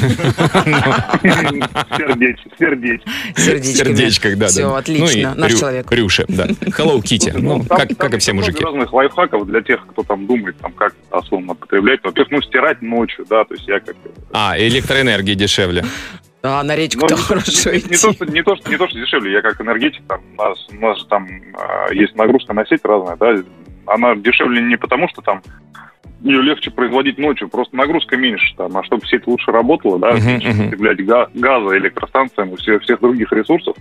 [1.22, 3.00] Сердеч, сердеч.
[3.36, 3.94] Сердечками.
[3.96, 4.46] Сердечках, да.
[4.48, 5.30] Все, отлично.
[5.30, 5.90] Ну и Наш человек.
[5.90, 6.46] Рюши, да.
[6.46, 7.32] Hello Kitty.
[7.38, 8.62] Ну, Там- как, и все мужики.
[8.64, 12.00] разных лайфхаков для тех, кто там думает, там, как осознанно потреблять.
[12.02, 13.96] Во-первых, ну, стирать ночью, да, то есть я как...
[14.32, 15.84] А, электроэнергия дешевле.
[16.46, 17.88] А, на Ну, речку-то не, хорошо не- идти.
[17.90, 20.42] не то, что, не, то, что, не то, что дешевле, я как энергетик, там, у
[20.42, 23.34] нас, у нас же там а, есть нагрузка на сеть разная, да,
[23.86, 25.40] она дешевле не потому, что там
[26.20, 30.48] ее легче производить ночью, просто нагрузка меньше, там, а чтобы сеть лучше работала, да, меньше
[30.64, 33.74] потреблять га- газа, электростанциям и всех, всех других ресурсов,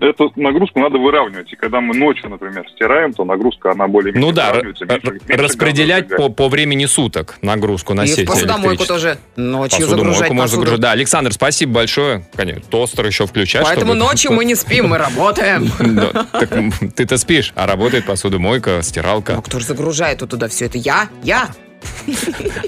[0.00, 1.52] эту нагрузку надо выравнивать.
[1.52, 6.28] И когда мы ночью, например, стираем, то нагрузка, она более-менее Ну да, меньше- распределять по,
[6.28, 10.60] по времени суток нагрузку на И сеть в посудомойку тоже ночью загружать можно посуду.
[10.62, 10.80] загружать.
[10.80, 12.26] Да, Александр, спасибо большое.
[12.36, 13.64] Конечно, тостер еще включать.
[13.64, 15.70] Поэтому чтобы- ночью мы не спим, мы работаем.
[16.94, 19.34] Ты-то спишь, а работает посудомойка, стиралка.
[19.34, 20.78] Ну, кто же загружает туда все это?
[20.78, 21.08] Я?
[21.22, 21.48] Я?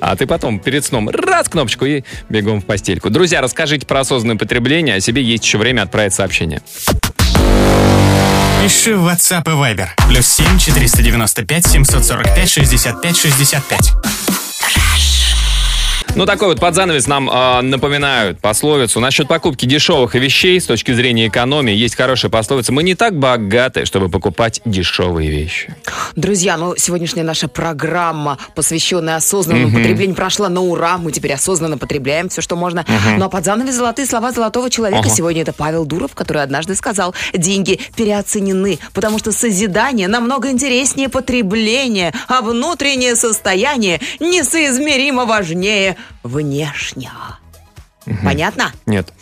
[0.00, 3.10] А ты потом перед сном раз кнопочку и бегом в постельку.
[3.10, 6.60] Друзья, расскажите про осознанное потребление, а себе есть еще время отправить сообщение.
[8.62, 9.88] Пиши в WhatsApp и Viber.
[10.08, 14.47] Плюс 7 495 745 65 65.
[16.14, 18.98] Ну, такой вот под занавес нам э, напоминают пословицу.
[18.98, 22.72] Насчет покупки дешевых вещей с точки зрения экономии есть хорошая пословица.
[22.72, 25.76] Мы не так богаты, чтобы покупать дешевые вещи.
[26.16, 30.98] Друзья, ну, сегодняшняя наша программа, посвященная осознанному потреблению, прошла на ура.
[30.98, 32.84] Мы теперь осознанно потребляем все, что можно.
[33.16, 35.00] Ну, а под занавес золотые слова золотого человека.
[35.00, 35.10] Ага.
[35.10, 42.12] Сегодня это Павел Дуров, который однажды сказал, деньги переоценены, потому что созидание намного интереснее потребления,
[42.26, 47.38] а внутреннее состояние несоизмеримо важнее внешнего.
[48.24, 48.72] Понятно?
[48.86, 49.12] Нет.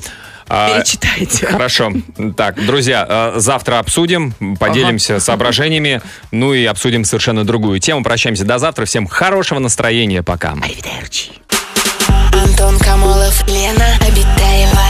[0.48, 1.46] А, Перечитайте.
[1.46, 1.92] Хорошо.
[2.36, 6.00] Так, друзья, э, завтра обсудим, поделимся соображениями,
[6.30, 8.04] ну и обсудим совершенно другую тему.
[8.04, 8.84] Прощаемся до завтра.
[8.84, 10.22] Всем хорошего настроения.
[10.22, 10.52] Пока.
[10.52, 11.32] Аривидерчи.
[12.32, 14.82] Антон Камолов, Лена Обитаева.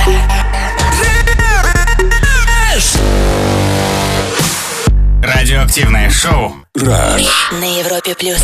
[5.23, 6.55] Радиоактивное шоу.
[6.77, 7.27] Rush.
[7.53, 8.43] На Европе плюс.